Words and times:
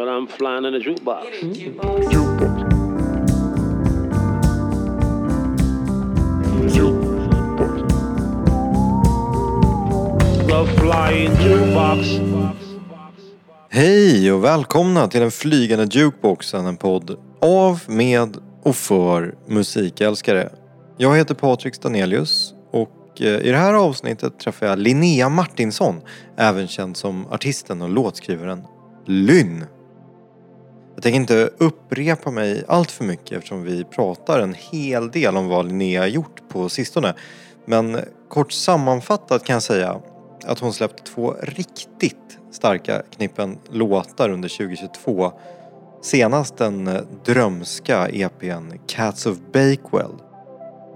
But 0.00 0.08
I'm 0.08 0.26
flying 0.26 0.64
in 0.64 0.74
a 0.74 0.78
jukebox. 0.78 1.26
Flying 10.76 11.30
jukebox. 11.42 12.08
Hej 13.70 14.32
och 14.32 14.44
välkomna 14.44 15.08
till 15.08 15.20
den 15.20 15.30
flygande 15.30 15.84
jukeboxen, 15.90 16.66
en 16.66 16.76
podd 16.76 17.16
av, 17.40 17.82
med 17.86 18.36
och 18.62 18.76
för 18.76 19.34
musikälskare. 19.46 20.52
Jag 20.96 21.16
heter 21.16 21.34
Patrik 21.34 21.74
Stanelius 21.74 22.54
och 22.70 23.20
eh, 23.20 23.26
i 23.26 23.50
det 23.50 23.56
här 23.56 23.74
avsnittet 23.74 24.38
träffar 24.38 24.66
jag 24.66 24.78
Linnea 24.78 25.28
Martinsson, 25.28 26.00
även 26.36 26.68
känd 26.68 26.96
som 26.96 27.26
artisten 27.26 27.82
och 27.82 27.88
låtskrivaren 27.90 28.62
Lynn. 29.06 29.64
Jag 31.00 31.02
tänker 31.02 31.20
inte 31.20 31.50
upprepa 31.58 32.30
mig 32.30 32.64
allt 32.68 32.90
för 32.90 33.04
mycket 33.04 33.32
eftersom 33.32 33.62
vi 33.62 33.84
pratar 33.84 34.40
en 34.40 34.54
hel 34.54 35.10
del 35.10 35.36
om 35.36 35.48
vad 35.48 35.66
Linnea 35.66 36.00
har 36.00 36.06
gjort 36.06 36.48
på 36.48 36.68
sistone. 36.68 37.14
Men 37.64 38.00
kort 38.28 38.52
sammanfattat 38.52 39.44
kan 39.44 39.54
jag 39.54 39.62
säga 39.62 40.00
att 40.44 40.58
hon 40.58 40.72
släppt 40.72 41.04
två 41.06 41.34
riktigt 41.42 42.38
starka 42.52 43.02
knippen 43.16 43.58
låtar 43.70 44.30
under 44.30 44.48
2022. 44.48 45.32
Senast 46.02 46.56
den 46.56 46.90
drömska 47.24 48.08
EPn 48.08 48.72
Cats 48.86 49.26
of 49.26 49.38
Bakewell. 49.52 50.14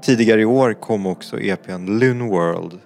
Tidigare 0.02 0.40
i 0.40 0.44
år 0.44 0.72
kom 0.72 1.06
också 1.06 1.40
EPn 1.40 1.86
Loon 1.86 2.28
World 2.28 2.78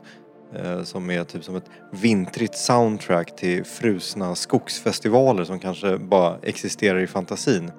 Eh, 0.55 0.83
som 0.83 1.11
är 1.11 1.25
typ 1.25 1.45
som 1.45 1.57
ett 1.57 1.71
vintrigt 1.91 2.57
soundtrack 2.57 3.37
till 3.37 3.65
frusna 3.65 4.35
skogsfestivaler 4.35 5.45
som 5.45 5.59
kanske 5.59 5.99
bara 5.99 6.37
existerar 6.43 6.99
i 6.99 7.07
fantasin. 7.07 7.71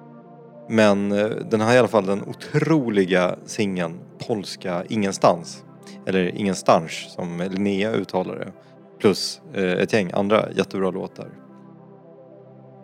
Men 0.68 1.12
eh, 1.12 1.26
den 1.26 1.60
har 1.60 1.74
i 1.74 1.78
alla 1.78 1.88
fall 1.88 2.06
den 2.06 2.22
otroliga 2.22 3.36
singeln 3.46 3.98
Polska 4.26 4.84
Ingenstans. 4.88 5.64
Eller 6.06 6.38
Ingenstans 6.38 7.14
som 7.14 7.48
Linnea 7.50 7.92
uttalar 7.92 8.36
det. 8.36 8.52
Plus 8.98 9.40
eh, 9.54 9.64
ett 9.64 9.92
gäng 9.92 10.10
andra 10.14 10.52
jättebra 10.52 10.90
låtar. 10.90 11.28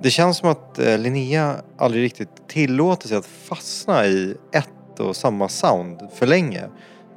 Det 0.02 0.10
känns 0.10 0.36
som 0.36 0.48
att 0.48 0.78
Linnea 0.78 1.56
aldrig 1.78 2.04
riktigt 2.04 2.48
tillåter 2.48 3.08
sig 3.08 3.16
att 3.16 3.26
fastna 3.26 4.06
i 4.06 4.36
ett 4.52 5.00
och 5.00 5.16
samma 5.16 5.48
sound 5.48 6.08
för 6.14 6.26
länge. 6.26 6.68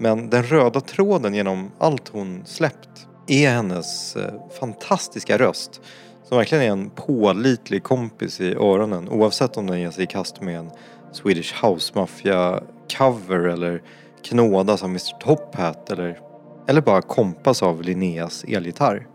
Men 0.01 0.29
den 0.29 0.43
röda 0.43 0.81
tråden 0.81 1.33
genom 1.33 1.71
allt 1.79 2.07
hon 2.07 2.43
släppt 2.45 3.07
är 3.27 3.49
hennes 3.49 4.15
eh, 4.15 4.33
fantastiska 4.59 5.37
röst. 5.37 5.81
Som 6.23 6.37
verkligen 6.37 6.63
är 6.63 6.71
en 6.71 6.89
pålitlig 6.89 7.83
kompis 7.83 8.41
i 8.41 8.53
öronen 8.53 9.09
oavsett 9.09 9.57
om 9.57 9.67
den 9.67 9.79
ger 9.79 9.91
sig 9.91 10.03
i 10.03 10.07
kast 10.07 10.41
med 10.41 10.59
en 10.59 10.71
Swedish 11.11 11.65
House 11.65 11.91
Mafia 11.95 12.63
cover 12.97 13.39
eller 13.39 13.81
knådas 14.23 14.83
av 14.83 14.89
Mr 14.89 15.19
Top 15.19 15.55
Hat 15.55 15.91
eller, 15.91 16.19
eller 16.67 16.81
bara 16.81 17.01
kompas 17.01 17.63
av 17.63 17.81
Linneas 17.81 18.43
elgitarr. 18.43 19.07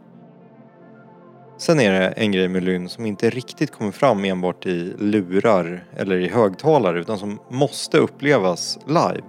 Sen 1.59 1.81
är 1.81 1.93
det 1.93 2.07
en 2.09 2.33
grej 2.33 2.49
med 2.49 2.63
Lynn 2.63 2.89
som 2.89 3.07
inte 3.07 3.31
riktigt 3.31 3.71
kommer 3.71 3.91
fram 3.91 4.25
enbart 4.25 4.67
i 4.67 4.95
lurar 4.99 5.85
eller 5.97 6.17
i 6.17 6.29
högtalare 6.29 7.01
utan 7.01 7.19
som 7.19 7.39
måste 7.51 7.99
upplevas 7.99 8.79
live. 8.87 9.23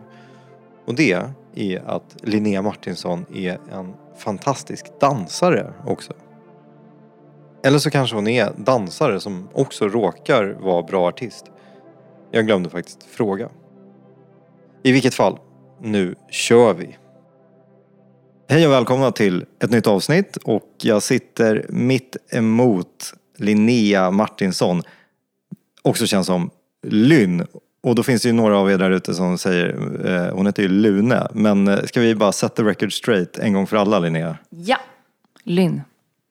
Och 0.86 0.96
det 0.96 1.30
är 1.56 1.80
att 1.80 2.16
Linnea 2.22 2.62
Martinsson 2.62 3.26
är 3.34 3.60
en 3.72 3.94
fantastisk 4.18 5.00
dansare 5.00 5.74
också. 5.86 6.14
Eller 7.64 7.80
så 7.80 7.90
kanske 7.90 8.16
hon 8.16 8.28
är 8.28 8.52
dansare 8.58 9.20
som 9.20 9.50
också 9.54 9.88
råkar 9.88 10.58
vara 10.60 10.84
bra 10.84 11.08
artist. 11.08 11.46
Jag 12.32 12.46
glömde 12.46 12.70
faktiskt 12.70 13.04
fråga. 13.04 13.50
I 14.84 14.92
vilket 14.92 15.14
fall, 15.14 15.40
nu 15.82 16.16
kör 16.30 16.74
vi. 16.74 16.98
Hej 18.50 18.68
och 18.68 18.72
välkomna 18.74 19.12
till 19.12 19.46
ett 19.64 19.72
nytt 19.72 19.88
avsnitt 19.88 20.38
och 20.38 20.70
jag 20.82 21.04
sitter 21.04 21.66
mitt 21.70 22.18
emot 22.32 23.14
Linnea 23.38 24.12
Martinsson. 24.12 24.82
Också 25.82 26.06
känns 26.06 26.28
som 26.28 26.50
Lynn. 26.88 27.48
Och 27.86 27.96
då 27.96 28.04
finns 28.04 28.22
det 28.22 28.28
ju 28.28 28.34
några 28.34 28.58
av 28.58 28.72
er 28.72 28.78
där 28.78 28.92
ute 28.92 29.14
som 29.14 29.38
säger, 29.38 29.68
eh, 30.06 30.36
hon 30.36 30.46
heter 30.46 30.64
ju 30.64 30.70
Lune. 30.70 31.28
Men 31.34 31.68
eh, 31.68 31.80
ska 31.84 32.00
vi 32.02 32.16
bara 32.16 32.32
set 32.32 32.56
the 32.56 32.64
record 32.64 32.94
straight 32.94 33.38
en 33.38 33.54
gång 33.54 33.68
för 33.68 33.78
alla 33.78 34.00
Linnea? 34.00 34.38
Ja. 34.50 34.78
Lynn. 35.44 35.82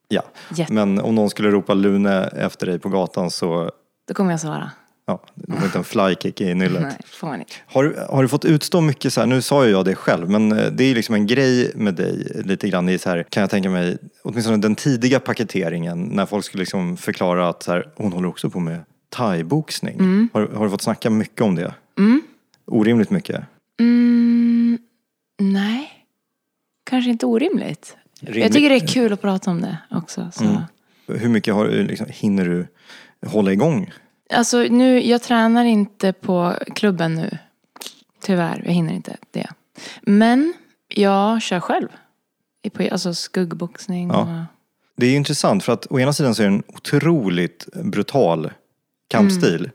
Ja. 0.09 0.23
Jätte- 0.55 0.73
Men 0.73 1.01
om 1.01 1.15
någon 1.15 1.31
skulle 1.31 1.51
ropa 1.51 1.75
Lune 1.75 2.25
efter 2.25 2.67
dig 2.67 2.79
på 2.79 2.89
gatan 2.89 3.31
så, 3.31 3.71
Då 4.09 4.15
kommer 4.15 4.31
jag 4.31 4.41
svara. 4.41 4.71
ja, 5.07 5.23
du 5.35 5.53
får 5.57 5.65
inte 5.65 5.79
en 5.79 5.85
flykick 5.85 6.41
i 6.41 6.55
nyllet. 6.55 6.83
Nej, 6.83 6.97
får 7.07 7.27
man 7.27 7.39
inte. 7.41 7.53
Har, 7.67 7.85
du- 7.85 7.97
har 8.09 8.23
du 8.23 8.29
fått 8.29 8.45
utstå 8.45 8.81
mycket 8.81 9.13
så 9.13 9.21
här, 9.21 9.27
nu 9.27 9.43
sa 9.43 9.65
ju 9.65 9.71
jag 9.71 9.85
det 9.85 9.95
själv, 9.95 10.31
men 10.31 10.53
eh, 10.53 10.67
det 10.73 10.85
är 10.85 10.95
liksom 10.95 11.15
en 11.15 11.27
grej 11.27 11.73
med 11.75 11.95
dig 11.95 12.43
lite 12.45 12.69
grann 12.69 12.89
i 12.89 12.99
så 12.99 13.11
här, 13.11 13.23
kan 13.23 13.41
jag 13.41 13.51
tänka 13.51 13.71
mig, 13.71 13.99
åtminstone 14.23 14.57
den 14.57 14.75
tidiga 14.75 15.21
paketeringen 15.21 16.03
när 16.05 16.27
folk 16.27 16.45
skulle 16.45 16.61
liksom 16.63 16.97
förklara 16.97 17.49
att 17.49 17.63
så 17.63 17.73
här, 17.73 17.89
hon 17.97 18.13
håller 18.13 18.29
också 18.29 18.51
på 18.51 18.61
med 18.61 18.79
thaiboxning. 19.17 20.29
Har, 20.33 20.47
har 20.47 20.65
du 20.65 20.71
fått 20.71 20.83
snacka 20.83 21.11
mycket 21.11 21.41
om 21.41 21.55
det? 21.55 21.75
Orimligt 22.67 23.11
mycket? 23.11 23.45
Mm, 23.81 24.79
nej. 25.41 25.91
Kanske 26.91 27.11
inte 27.11 27.27
orimligt. 27.27 27.97
Jag 28.21 28.53
tycker 28.53 28.69
det 28.71 28.77
är 28.77 28.87
kul 28.87 29.13
att 29.13 29.21
prata 29.21 29.51
om 29.51 29.61
det 29.61 29.79
också. 29.91 30.31
Så. 30.33 30.63
Hur 31.13 31.29
mycket 31.29 31.55
har, 31.55 31.69
liksom, 31.69 32.07
hinner 32.11 32.45
du 32.45 32.67
hålla 33.27 33.53
igång? 33.53 33.93
Alltså 34.33 34.59
nu, 34.59 35.07
jag 35.07 35.23
tränar 35.23 35.65
inte 35.65 36.13
på 36.13 36.55
klubben 36.75 37.15
nu. 37.15 37.39
Tyvärr, 38.23 38.63
jag 38.65 38.73
hinner 38.73 38.93
inte 38.95 39.17
det. 39.31 39.49
Men 40.03 40.55
jag 40.89 41.43
kör 41.43 41.61
själv. 41.61 41.89
Alltså 42.93 43.15
skuggboxning 43.15 44.09
Ja. 44.09 44.21
och... 44.21 44.45
Det 44.97 45.07
är 45.07 45.17
intressant 45.17 45.65
för 45.65 45.73
att 45.73 45.87
å 45.91 46.01
ena 46.01 46.13
sidan 46.13 46.35
så 46.35 46.43
är 46.43 46.47
det 46.47 46.55
en 46.55 46.63
otroligt 46.69 47.69
brutal 47.85 48.51
kampstil. 49.19 49.71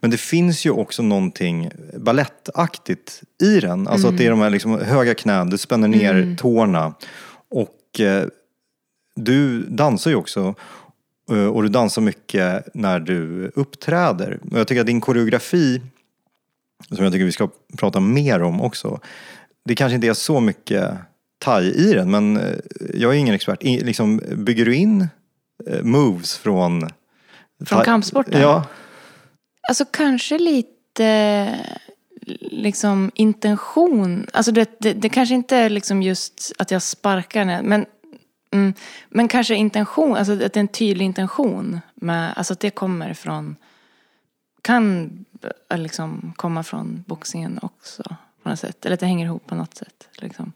Men 0.00 0.10
det 0.10 0.16
finns 0.16 0.66
ju 0.66 0.70
också 0.70 1.02
någonting 1.02 1.70
ballettaktigt 1.98 3.22
i 3.42 3.60
den. 3.60 3.88
Alltså 3.88 4.08
att 4.08 4.18
det 4.18 4.26
är 4.26 4.30
de 4.30 4.40
här 4.40 4.50
liksom 4.50 4.80
höga 4.80 5.14
knän, 5.14 5.50
du 5.50 5.58
spänner 5.58 5.88
ner 5.88 6.36
tårna. 6.38 6.94
Och 7.48 8.00
eh, 8.00 8.26
du 9.16 9.62
dansar 9.62 10.10
ju 10.10 10.16
också. 10.16 10.54
eh, 11.30 11.46
Och 11.46 11.62
du 11.62 11.68
dansar 11.68 12.02
mycket 12.02 12.68
när 12.74 13.00
du 13.00 13.50
uppträder. 13.54 14.38
Och 14.50 14.58
jag 14.58 14.68
tycker 14.68 14.80
att 14.80 14.86
din 14.86 15.00
koreografi, 15.00 15.80
som 16.88 17.04
jag 17.04 17.12
tycker 17.12 17.24
vi 17.24 17.32
ska 17.32 17.48
prata 17.76 18.00
mer 18.00 18.42
om 18.42 18.60
också. 18.60 19.00
Det 19.64 19.74
kanske 19.74 19.94
inte 19.94 20.06
är 20.06 20.14
så 20.14 20.40
mycket 20.40 20.90
thai 21.38 21.72
i 21.72 21.92
den, 21.92 22.10
men 22.10 22.36
eh, 22.36 22.52
jag 22.94 23.14
är 23.14 23.18
ingen 23.18 23.34
expert. 23.34 23.62
Liksom, 23.62 24.20
bygger 24.36 24.64
du 24.64 24.74
in 24.74 25.08
eh, 25.66 25.82
moves 25.82 26.36
från... 26.36 26.88
Från 27.64 27.84
kampsporten? 27.84 28.40
Ja. 28.40 28.64
Alltså 29.68 29.84
kanske 29.84 30.38
lite 30.38 31.54
liksom 32.40 33.10
intention. 33.14 34.26
Alltså 34.32 34.52
det, 34.52 34.80
det, 34.80 34.92
det 34.92 35.08
kanske 35.08 35.34
inte 35.34 35.56
är 35.56 35.70
liksom 35.70 36.02
just 36.02 36.52
att 36.58 36.70
jag 36.70 36.82
sparkar 36.82 37.44
när, 37.44 37.62
men, 37.62 37.86
mm, 38.52 38.74
men 39.08 39.28
kanske 39.28 39.54
intention, 39.54 40.16
alltså 40.16 40.32
att 40.32 40.38
det 40.38 40.56
är 40.56 40.60
en 40.60 40.68
tydlig 40.68 41.04
intention. 41.04 41.80
Med, 41.94 42.32
alltså 42.36 42.52
att 42.52 42.60
det 42.60 42.70
kommer 42.70 43.14
från, 43.14 43.56
kan 44.62 45.10
eh, 45.70 45.78
liksom 45.78 46.34
komma 46.36 46.62
från 46.62 47.04
boxningen 47.06 47.58
också 47.62 48.02
på 48.42 48.48
något 48.48 48.58
sätt. 48.58 48.86
Eller 48.86 48.94
att 48.94 49.00
det 49.00 49.06
hänger 49.06 49.26
ihop 49.26 49.46
på 49.46 49.54
något 49.54 49.76
sätt. 49.76 50.08
Liksom. 50.18 50.52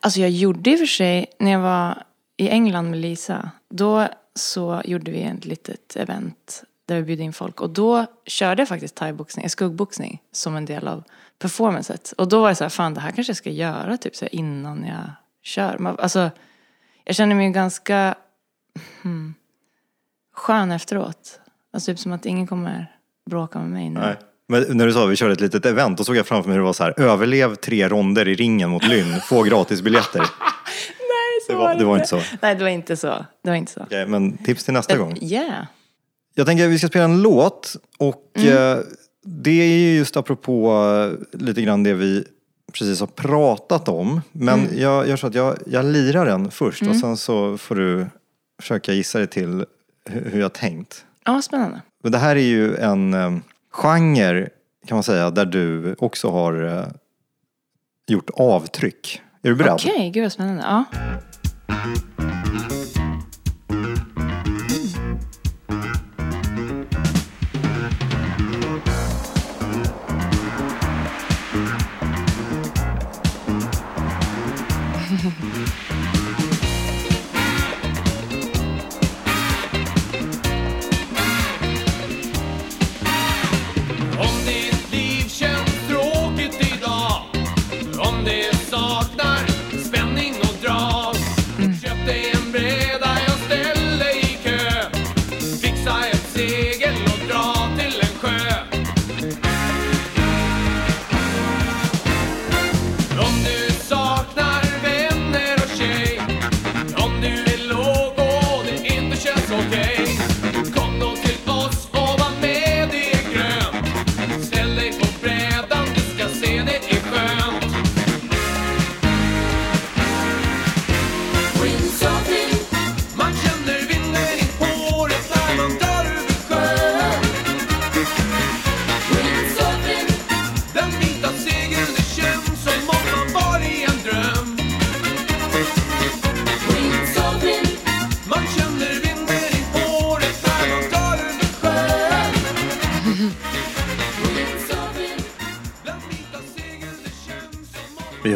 Alltså 0.00 0.20
jag 0.20 0.30
gjorde 0.30 0.70
i 0.70 0.74
och 0.74 0.78
för 0.78 0.86
sig, 0.86 1.26
när 1.38 1.50
jag 1.50 1.60
var 1.60 2.02
i 2.36 2.48
England 2.48 2.90
med 2.90 2.98
Lisa, 2.98 3.50
då 3.70 4.08
så 4.38 4.82
gjorde 4.84 5.10
vi 5.10 5.22
ett 5.22 5.44
litet 5.44 5.96
event 5.96 6.64
där 6.86 6.96
vi 6.96 7.02
bjöd 7.02 7.20
in 7.20 7.32
folk. 7.32 7.60
Och 7.60 7.70
då 7.70 8.06
körde 8.26 8.60
jag 8.62 8.68
faktiskt 8.68 8.94
thaiboxning, 8.94 9.44
eh, 9.44 9.48
skuggboxning, 9.48 10.22
som 10.32 10.56
en 10.56 10.64
del 10.64 10.88
av 10.88 11.02
performancet. 11.38 12.14
Och 12.18 12.28
då 12.28 12.40
var 12.40 12.48
det 12.48 12.54
så 12.54 12.64
här, 12.64 12.68
fan 12.68 12.94
det 12.94 13.00
här 13.00 13.10
kanske 13.10 13.30
jag 13.30 13.36
ska 13.36 13.50
göra 13.50 13.96
typ 13.96 14.16
så 14.16 14.24
här, 14.24 14.34
innan 14.34 14.84
jag 14.84 15.10
kör. 15.42 15.78
Men, 15.78 15.98
Alltså, 15.98 16.30
jag 17.04 17.16
känner 17.16 17.34
mig 17.34 17.50
ganska 17.50 18.14
hmm, 19.02 19.34
skön 20.34 20.70
efteråt. 20.70 21.40
Alltså 21.72 21.92
typ 21.92 21.98
som 21.98 22.12
att 22.12 22.26
ingen 22.26 22.46
kommer 22.46 22.92
bråka 23.30 23.58
med 23.58 23.68
mig 23.70 23.90
nu. 23.90 24.00
Nej. 24.00 24.16
Men 24.48 24.76
när 24.76 24.86
du 24.86 24.92
sa 24.92 25.04
att 25.04 25.10
vi 25.10 25.16
körde 25.16 25.32
ett 25.32 25.40
litet 25.40 25.66
event, 25.66 25.98
då 25.98 26.04
såg 26.04 26.16
jag 26.16 26.26
framför 26.26 26.48
mig 26.48 26.54
hur 26.54 26.60
det 26.60 26.66
var 26.66 26.72
så 26.72 26.84
här, 26.84 27.00
överlev 27.00 27.54
tre 27.54 27.88
ronder 27.88 28.28
i 28.28 28.34
ringen 28.34 28.70
mot 28.70 28.84
Lynn, 28.84 29.20
få 29.20 29.42
gratisbiljetter. 29.42 30.22
Det 31.48 31.54
var, 31.54 31.74
det 31.74 31.84
var 31.84 31.94
inte 31.96 32.08
så. 32.08 32.20
Nej, 32.42 32.54
det 32.54 32.62
var 32.64 32.70
inte 32.70 32.96
så. 32.96 33.26
Det 33.44 33.50
var 33.50 33.56
inte 33.56 33.72
så. 33.72 33.80
Okej, 33.82 34.06
men 34.06 34.36
tips 34.38 34.64
till 34.64 34.74
nästa 34.74 34.96
gång. 34.96 35.18
Yeah. 35.20 35.64
Jag 36.34 36.46
tänker 36.46 36.64
att 36.64 36.70
vi 36.70 36.78
ska 36.78 36.88
spela 36.88 37.04
en 37.04 37.22
låt 37.22 37.76
och 37.98 38.32
eh, 38.38 38.78
det 39.24 39.50
är 39.62 39.66
ju 39.78 39.96
just 39.96 40.16
apropå 40.16 40.72
eh, 41.32 41.38
lite 41.40 41.62
grann 41.62 41.82
det 41.82 41.94
vi 41.94 42.24
precis 42.72 43.00
har 43.00 43.06
pratat 43.06 43.88
om. 43.88 44.20
Men 44.32 44.68
jag 44.78 45.08
gör 45.08 45.16
så 45.16 45.26
att 45.26 45.34
jag, 45.34 45.56
jag 45.66 45.84
lirar 45.84 46.26
den 46.26 46.50
först 46.50 46.82
och 46.82 46.96
sen 46.96 47.16
så 47.16 47.58
får 47.58 47.74
du 47.74 48.06
försöka 48.62 48.92
gissa 48.92 49.18
dig 49.18 49.26
till 49.26 49.64
hu- 50.10 50.30
hur 50.30 50.40
jag 50.40 50.52
tänkt. 50.52 51.04
Ja, 51.24 51.42
spännande. 51.42 51.80
Men 52.02 52.12
det 52.12 52.18
här 52.18 52.36
är 52.36 52.40
ju 52.40 52.76
en 52.76 53.14
eh, 53.14 53.36
genre 53.72 54.48
kan 54.86 54.96
man 54.96 55.02
säga 55.02 55.30
där 55.30 55.44
du 55.46 55.94
också 55.98 56.30
har 56.30 56.64
eh, 56.78 56.84
gjort 58.08 58.30
avtryck. 58.34 59.22
Är 59.42 59.48
du 59.48 59.54
beredd? 59.56 59.72
Okej, 59.72 60.10
gud 60.10 60.22
vad 60.24 60.32
spännande. 60.32 60.62
Ja. 60.62 60.84
Om 61.68 62.17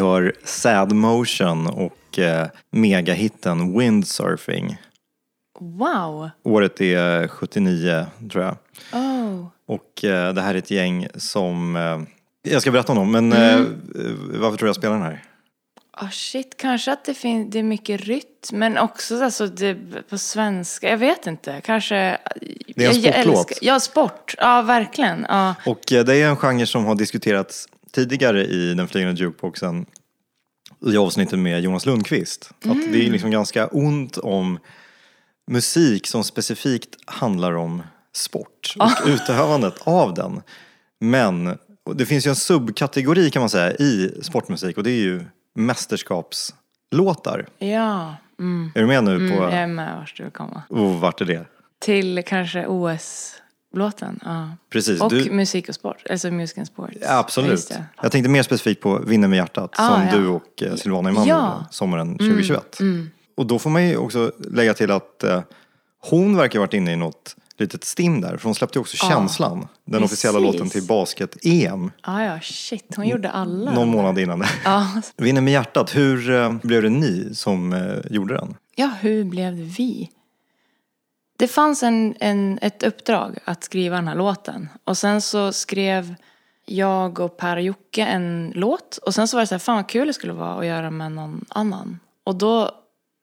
har 0.03 0.33
Sad 0.45 0.93
Motion 0.93 1.67
och 1.67 2.19
eh, 2.19 2.47
megahitten 2.71 3.79
Windsurfing. 3.79 4.77
Wow. 5.61 6.31
Året 6.43 6.81
är 6.81 7.29
79 7.29 8.07
tror 8.33 8.45
jag. 8.45 8.57
Oh. 8.93 9.47
Och 9.67 10.05
eh, 10.05 10.33
det 10.35 10.41
här 10.43 10.55
är 10.55 10.59
ett 10.59 10.71
gäng 10.71 11.07
som 11.15 11.77
eh, 11.77 12.01
jag 12.53 12.63
ska 12.63 12.71
berätta 12.71 12.93
om 12.93 12.99
dem, 12.99 13.13
men 13.13 13.33
eh, 13.33 13.61
varför 14.41 14.57
tror 14.57 14.67
du 14.67 14.67
jag 14.67 14.77
spelar 14.77 14.95
den 14.95 15.03
här? 15.03 15.25
Ah, 15.97 16.11
shit, 16.11 16.57
kanske 16.57 16.93
att 16.93 17.05
det, 17.05 17.15
fin- 17.15 17.51
det 17.51 17.59
är 17.59 17.63
mycket 17.63 18.01
rytm, 18.01 18.25
men 18.53 18.79
också 18.79 19.23
alltså, 19.25 19.47
det, 19.47 19.77
på 20.11 20.19
svenska. 20.19 20.89
Jag 20.91 20.99
vet 20.99 21.27
inte, 21.27 21.61
kanske... 21.65 22.19
Det 22.77 22.85
är 22.85 22.89
en 22.89 22.95
sportlåt. 22.95 23.37
älskar- 23.51 23.59
Ja, 23.67 23.81
sport. 23.81 24.35
Ja, 24.39 24.63
verkligen. 24.63 25.27
Ja. 25.29 25.55
Och 25.67 25.93
eh, 25.93 26.05
det 26.05 26.17
är 26.17 26.29
en 26.29 26.37
genre 26.37 26.67
som 26.67 26.85
har 26.85 26.95
diskuterats 26.95 27.69
tidigare 27.95 28.45
i 28.45 28.75
den 28.75 28.89
flygande 28.89 29.21
jukeboxen 29.21 29.87
i 30.87 30.97
avsnittet 30.97 31.39
med 31.39 31.61
Jonas 31.61 31.87
Lundqvist. 31.87 32.51
Att 32.65 32.93
det 32.93 33.07
är 33.07 33.11
liksom 33.11 33.31
ganska 33.31 33.67
ont 33.67 34.17
om 34.19 34.59
musik 35.51 36.07
som 36.07 36.25
specifikt 36.25 36.89
handlar 37.07 37.53
om 37.53 37.83
sport 38.15 38.75
och 38.79 39.09
utövandet 39.09 39.75
av 39.85 40.15
den. 40.15 40.43
Men 41.01 41.59
det 41.95 42.07
finns 42.07 42.27
ju 42.27 42.29
en 42.29 42.37
subkategori 42.37 43.31
kan 43.31 43.41
man 43.43 43.51
säga 43.51 43.73
i 43.73 44.19
sportmusik 44.23 44.77
och 44.77 44.83
det 44.85 44.91
är 44.91 45.01
ju 45.03 45.25
mästerskapslåtar. 45.55 47.47
Ja. 47.59 48.15
Mm. 48.39 48.71
Är 48.75 48.81
du 48.81 48.87
med 48.87 49.05
nu 49.05 49.17
på, 49.17 49.23
Mm, 49.37 49.43
jag 49.43 49.53
är 49.53 49.67
med 49.67 49.97
vart 49.99 50.17
du 50.17 50.23
vill 50.23 50.33
komma. 50.33 50.63
och 50.69 50.95
vart 51.01 51.21
är 51.21 51.25
det? 51.25 51.45
Till 51.81 52.23
kanske 52.27 52.67
OS-låten. 53.73 54.21
Ja. 54.25 54.49
Precis, 54.71 55.01
Och 55.01 55.11
du, 55.11 55.31
musik 55.31 55.69
och 55.69 55.75
sport. 55.75 56.03
Alltså 56.11 56.31
music 56.31 56.59
and 56.59 56.67
sport. 56.67 56.91
Ja, 57.01 57.19
absolut. 57.19 57.73
Jag 58.03 58.13
tänkte 58.13 58.31
mer 58.31 58.43
specifikt 58.43 58.81
på 58.83 58.99
Vinner 58.99 59.29
med 59.29 59.37
hjärtat 59.37 59.71
Ah, 59.79 59.89
som 59.89 60.21
du 60.21 60.27
och 60.29 60.63
eh, 60.63 60.75
Silvana 60.75 61.11
Imam 61.11 61.29
gjorde 61.29 61.65
sommaren 61.71 62.19
2021. 62.19 62.79
Och 63.37 63.47
då 63.47 63.59
får 63.59 63.71
man 63.71 63.89
ju 63.89 63.97
också 63.97 64.33
lägga 64.51 64.75
till 64.75 64.91
att 64.91 65.23
eh, 65.25 65.43
hon 66.11 66.37
verkar 66.37 66.59
ha 66.59 66.63
varit 66.63 66.75
inne 66.75 66.93
i 66.93 66.97
något 66.97 67.37
litet 67.59 67.85
stim 67.85 68.21
där. 68.21 68.37
För 68.37 68.45
hon 68.45 68.55
släppte 68.55 68.79
ju 68.79 68.81
också 68.81 68.97
Känslan, 68.97 69.69
den 69.85 70.03
officiella 70.05 70.39
precis. 70.39 70.55
låten 70.55 70.71
till 70.71 70.83
basket-EM, 70.87 71.91
Ja, 72.07 72.25
ja, 72.25 72.41
shit. 72.41 72.93
Hon 72.97 73.09
gjorde 73.09 73.31
alla. 73.31 73.73
någon 73.73 73.89
månad 73.89 74.19
innan 74.19 74.39
det. 74.39 74.49
Ja. 74.65 74.87
Vinner 75.17 75.41
med 75.41 75.53
hjärtat, 75.53 75.97
hur 75.97 76.31
eh, 76.31 76.53
blev 76.63 76.83
det 76.83 76.89
ni 76.89 77.35
som 77.35 77.73
eh, 77.73 77.81
gjorde 78.11 78.35
den? 78.35 78.55
ja, 78.75 78.91
hur 79.01 79.25
blev 79.25 79.57
det 79.57 79.63
vi? 79.63 80.11
Det 81.43 81.49
fanns 81.49 81.83
en, 81.83 82.15
en, 82.21 82.59
ett 82.63 82.83
uppdrag 82.83 83.39
att 83.45 83.65
skriva 83.65 83.97
den 83.97 84.09
här 84.09 84.15
låten. 84.15 84.69
Och 84.85 84.99
sen 84.99 85.23
så 85.23 85.53
skrev 85.53 86.15
jag 86.67 87.21
och 87.21 87.37
Per 87.37 87.57
och 87.57 87.63
Jocke 87.63 88.05
en 88.05 88.53
låt. 88.55 88.97
Och 88.97 89.15
sen 89.15 89.29
så 89.29 89.37
var 89.37 89.43
det 89.43 89.47
så 89.47 89.55
här, 89.55 89.59
fan 89.59 89.77
vad 89.77 89.89
kul 89.89 90.07
det 90.07 90.13
skulle 90.13 90.33
vara 90.33 90.55
att 90.55 90.67
göra 90.67 90.91
med 90.91 91.13
någon 91.13 91.45
annan. 91.49 91.99
Och 92.25 92.37
då, 92.37 92.71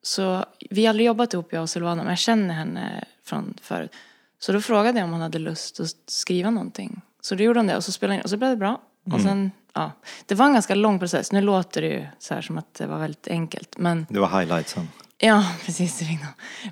så, 0.03 0.45
vi 0.69 0.85
har 0.85 0.89
aldrig 0.89 1.07
jobbat 1.07 1.33
ihop 1.33 1.53
jag 1.53 1.61
och 1.61 1.69
Silvana, 1.69 2.03
men 2.03 2.09
jag 2.09 2.17
känner 2.17 2.53
henne 2.53 3.03
från 3.25 3.53
förut. 3.61 3.91
Så 4.39 4.51
då 4.51 4.61
frågade 4.61 4.99
jag 4.99 5.05
om 5.05 5.11
hon 5.11 5.21
hade 5.21 5.39
lust 5.39 5.79
att 5.79 5.89
skriva 6.07 6.49
någonting. 6.49 7.01
Så 7.21 7.35
då 7.35 7.43
gjorde 7.43 7.59
hon 7.59 7.67
det 7.67 7.75
och 7.77 7.83
så 7.83 7.91
spelade 7.91 8.15
in 8.15 8.21
och 8.21 8.29
så 8.29 8.37
blev 8.37 8.49
det 8.49 8.57
bra. 8.57 8.81
Och 9.13 9.21
sen, 9.21 9.51
ja. 9.73 9.91
Det 10.25 10.35
var 10.35 10.45
en 10.45 10.53
ganska 10.53 10.75
lång 10.75 10.99
process. 10.99 11.31
Nu 11.31 11.41
låter 11.41 11.81
det 11.81 11.87
ju 11.87 12.05
så 12.19 12.33
här 12.33 12.41
som 12.41 12.57
att 12.57 12.73
det 12.73 12.87
var 12.87 12.99
väldigt 12.99 13.27
enkelt. 13.27 13.77
Men 13.77 14.07
Det 14.09 14.19
var 14.19 14.39
highlightsen. 14.39 14.87
Ja, 15.21 15.45
precis. 15.65 16.01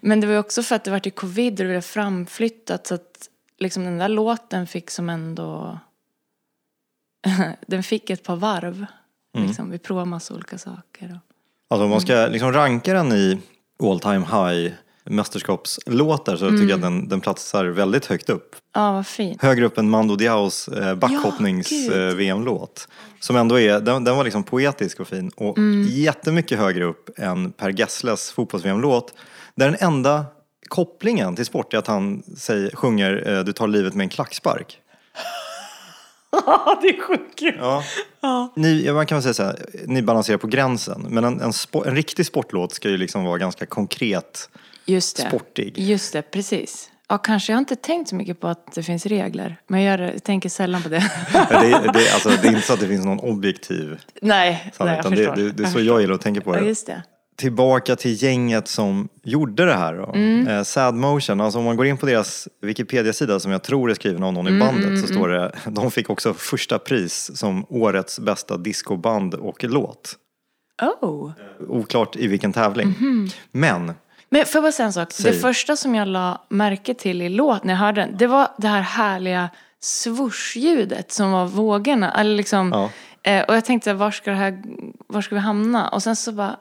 Men 0.02 0.22
det 0.22 0.28
var 0.28 0.38
också 0.38 0.64
för 0.64 0.76
att 0.76 0.84
det 0.84 0.92
var 0.92 1.02
ju 1.04 1.12
covid 1.12 1.54
och 1.54 1.58
det 1.58 1.72
blev 1.72 1.82
framflyttat 1.82 2.88
så 2.88 2.96
att 2.96 3.30
liksom 3.58 3.84
den 3.84 3.98
där 3.98 4.10
låten 4.10 4.68
fick 4.68 4.92
som 4.92 5.10
ändå... 5.10 5.80
den 7.68 7.84
fick 7.84 8.10
ett 8.10 8.24
par 8.24 8.36
varv. 8.36 8.86
Liksom. 9.38 9.72
Vi 9.72 9.80
provade 9.80 10.06
massa 10.06 10.34
olika 10.34 10.58
saker. 10.58 11.06
Och... 11.06 11.34
Alltså 11.70 11.84
om 11.84 11.90
man 11.90 12.02
ska 12.02 12.28
liksom 12.28 12.54
ranka 12.54 12.94
den 12.94 13.12
i 13.12 13.40
all 13.84 14.00
time 14.00 14.26
high 14.26 14.74
mästerskapslåtar 15.10 16.38
så 16.38 16.50
tycker 16.50 16.64
jag 16.64 16.76
att 16.76 16.82
den, 16.82 17.10
den 17.10 17.22
platsar 17.22 17.66
väldigt 17.66 18.06
högt 18.06 18.30
upp. 18.30 18.56
Ja, 18.74 18.92
vad 18.92 19.08
fint. 19.08 19.42
högre 19.42 19.66
upp 19.66 19.78
än 19.78 19.90
Mando 19.90 20.16
Diaos 20.16 20.68
eh, 20.68 20.90
gud. 20.90 20.98
backhoppnings-VM-låt. 21.00 22.88
Som 23.20 23.36
ändå 23.36 23.60
är, 23.60 23.80
den, 23.80 24.04
den 24.04 24.18
var 24.18 24.24
liksom 24.24 24.44
poetisk 24.44 25.00
och 25.00 25.08
fin. 25.08 25.32
Och 25.36 25.58
Mm. 25.58 25.88
jättemycket 25.90 26.60
högre 26.60 26.84
upp 26.86 27.20
än 27.20 27.52
Per 27.52 27.70
Gessles 27.70 28.32
fotbolls-VM-låt. 28.32 29.14
Där 29.56 29.66
den 29.72 29.78
enda 29.80 30.26
kopplingen 30.68 31.36
till 31.36 31.46
sport 31.46 31.74
är 31.74 31.78
att 31.78 31.88
han 31.88 32.24
säger, 32.38 32.76
sjunger 32.76 33.38
eh, 33.38 33.44
Du 33.44 33.54
tar 33.54 33.68
livet 33.68 33.94
med 33.94 34.04
en 34.04 34.10
klackspark. 34.10 34.80
Ja, 36.32 36.80
det 36.82 36.88
är 36.90 37.02
sjukt. 37.02 37.42
Ja. 37.60 37.84
Ni, 38.56 38.84
ja, 38.86 38.94
man 38.94 39.06
kan 39.06 39.16
väl 39.16 39.24
säga 39.24 39.34
så 39.34 39.44
här, 39.44 39.66
ni 39.86 40.02
balanserar 40.02 40.38
på 40.38 40.48
gränsen. 40.48 41.06
Men 41.10 41.24
en, 41.24 41.42
en, 41.42 41.54
spo, 41.54 41.84
en 41.84 41.96
riktig 41.96 42.26
sportlåt 42.26 42.74
ska 42.74 42.90
ju 42.90 42.98
liksom 42.98 43.24
vara 43.24 43.38
ganska 43.38 43.66
konkret. 43.66 44.50
Just 44.88 45.18
det. 45.18 45.28
Sportig. 45.28 45.74
Just 45.78 46.14
det, 46.14 46.22
precis. 46.22 46.92
Ja, 47.10 47.18
kanske. 47.18 47.52
Jag 47.52 47.58
har 47.58 47.60
inte 47.60 47.76
tänkt 47.76 48.10
så 48.10 48.16
mycket 48.16 48.40
på 48.40 48.48
att 48.48 48.72
det 48.76 48.84
finns 48.84 49.06
regler. 49.06 49.58
Men 49.68 49.82
jag, 49.84 50.24
tänker 50.24 50.50
sällan 50.50 50.82
på 50.84 50.90
det. 50.90 51.12
Det, 51.32 51.56
är- 51.56 51.94
det, 51.94 52.12
alltså, 52.14 52.30
det 52.30 52.48
är 52.48 52.48
inte 52.48 52.62
så 52.62 52.74
att 52.74 52.80
det 52.80 52.88
finns 52.88 53.06
någon 53.06 53.20
objektiv 53.20 54.00
nej, 54.22 54.72
sanning, 54.74 54.94
nej, 54.94 55.02
jag 55.04 55.18
förstår. 55.18 55.36
det, 55.36 55.52
det 55.52 55.64
är 55.64 55.68
så 55.68 55.80
jag 55.80 56.02
gillar 56.02 56.16
att 56.16 56.22
tänka 56.22 56.42
på 56.42 56.56
Ja, 56.56 56.60
det. 56.60 56.66
just 56.68 56.88
det. 56.88 57.04
tillbaka 57.36 57.96
till 57.96 58.24
gänget 58.24 58.68
som 58.68 59.10
gjorde 59.24 59.66
det 59.66 59.74
här 59.74 59.94
då. 59.94 60.12
Mm. 60.14 60.48
Eh, 60.48 60.64
Sad 60.64 60.96
Motion, 60.96 61.42
alltså 61.42 61.60
om 61.60 61.66
man 61.66 61.78
går 61.78 61.86
in 61.86 61.98
på 61.98 62.06
deras 62.06 62.48
Wikipedia-sida 62.62 63.40
som 63.40 63.52
jag 63.52 63.64
tror 63.64 63.90
är 63.92 63.94
skriven 63.96 64.24
av 64.24 64.34
någon 64.34 64.48
Mm, 64.48 64.58
i 64.58 64.66
bandet 64.66 65.02
så 65.02 65.14
står 65.14 65.28
det, 65.30 65.52
de 65.72 65.92
fick 65.92 66.10
också 66.10 66.34
första 66.34 66.80
pris 66.80 67.32
som 67.40 67.66
årets 67.70 68.20
bästa 68.20 68.58
discoband 68.58 69.34
och 69.34 69.64
låt. 69.64 70.16
Oh. 71.02 71.32
Oklart 71.68 72.16
i 72.16 72.28
vilken 72.28 72.54
tävling. 72.54 72.88
Mhm. 72.88 73.30
Men, 73.52 73.94
Men 74.30 74.46
får 74.46 74.56
jag 74.60 74.64
bara 74.64 74.72
säga 74.72 74.88
en 74.88 74.94
sak? 74.94 75.12
Säg. 75.12 75.32
Det 75.32 75.40
första 75.40 75.76
som 75.76 75.96
jag 75.96 76.08
la 76.08 76.42
märke 76.50 76.94
till 76.94 77.22
i 77.22 77.30
låt 77.30 77.64
när 77.64 77.74
jag 77.74 77.80
hörde 77.80 78.02
den, 78.02 78.18
det 78.18 78.28
var 78.28 78.48
det 78.58 78.68
här 78.68 78.82
härliga 78.82 79.50
swoosh-ljudet 79.82 81.12
som 81.12 81.32
var 81.32 81.46
vågorna. 81.46 82.12
Eller 82.14 82.36
liksom, 82.36 82.70
Ja. 83.24 83.32
eh, 83.32 83.44
och 83.46 83.56
jag 83.56 83.66
tänkte, 83.66 83.94
var 83.94 84.12
ska, 84.12 84.32
det 84.32 84.38
här, 84.38 84.64
var 85.08 85.22
ska 85.22 85.36
vi 85.36 85.42
hamna? 85.42 85.90
Och 85.90 86.04
sen 86.04 86.16
så 86.16 86.32
bara, 86.32 86.58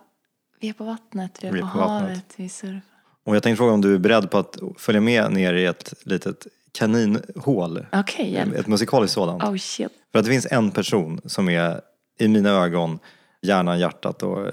vi 0.60 0.68
är 0.68 0.72
på 0.72 0.84
vattnet, 0.84 1.38
vi 1.42 1.48
är, 1.48 1.52
på, 1.52 1.58
på 1.58 1.78
vattnet. 1.78 2.00
havet, 2.02 2.24
vi 2.36 2.48
surfar. 2.48 2.80
och 3.26 3.36
jag 3.36 3.42
tänkte 3.42 3.56
fråga 3.56 3.72
om 3.72 3.80
du 3.80 3.94
är 3.94 3.98
beredd 3.98 4.30
på 4.30 4.38
att 4.38 4.56
följa 4.78 5.00
med 5.00 5.32
ner 5.32 5.54
i 5.54 5.66
ett 5.66 5.94
litet 6.02 6.46
kaninhål. 6.78 7.86
Okej, 7.92 8.32
hjälp. 8.32 8.54
Ett 8.54 8.66
musikaliskt 8.66 9.14
sådant. 9.14 9.42
Oh 9.42 9.56
shit. 9.56 9.88
För 10.12 10.18
att 10.18 10.24
det 10.24 10.30
finns 10.30 10.46
en 10.50 10.70
person 10.70 11.20
som 11.24 11.48
är, 11.48 11.80
i 12.18 12.28
mina 12.28 12.50
ögon, 12.50 12.98
hjärnan, 13.42 13.78
hjärtat 13.78 14.22
och 14.22 14.46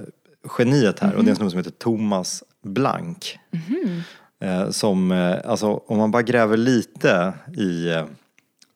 geniet 0.57 0.99
här. 0.99 1.15
Och 1.15 1.23
det 1.23 1.27
är 1.27 1.29
en 1.29 1.35
snubbe 1.35 1.49
som 1.51 1.57
heter 1.59 1.71
Thomas 1.71 2.43
Blank. 2.63 3.39
Eh, 4.43 4.69
som, 4.69 5.11
eh, 5.11 5.37
alltså 5.45 5.67
om 5.67 5.97
man 5.97 6.11
bara 6.11 6.21
gräver 6.21 6.57
lite 6.57 7.33
i 7.57 7.89
eh, 7.89 8.05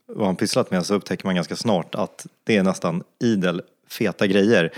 vad 0.08 0.26
han 0.26 0.36
pysslat 0.36 0.72
med 0.72 0.86
så 0.86 0.96
upptäcker 0.96 1.26
man 1.26 1.36
ganska 1.36 1.56
snart 1.56 1.96
att 1.96 2.28
det 2.44 2.58
är 2.58 2.64
nästan 2.64 3.04
idel 3.24 3.62
feta 3.90 4.28
grejer. 4.28 4.74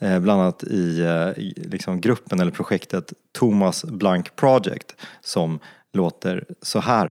Eh, 0.00 0.18
bland 0.18 0.40
annat 0.42 0.62
i, 0.62 1.00
eh, 1.00 1.44
liksom 1.56 2.00
gruppen 2.00 2.40
eller 2.40 2.52
projektet 2.52 3.12
Thomas 3.32 3.84
Blank 3.84 4.36
Project 4.36 4.96
som 5.20 5.58
låter 5.92 6.44
så 6.62 6.80
här. 6.80 7.08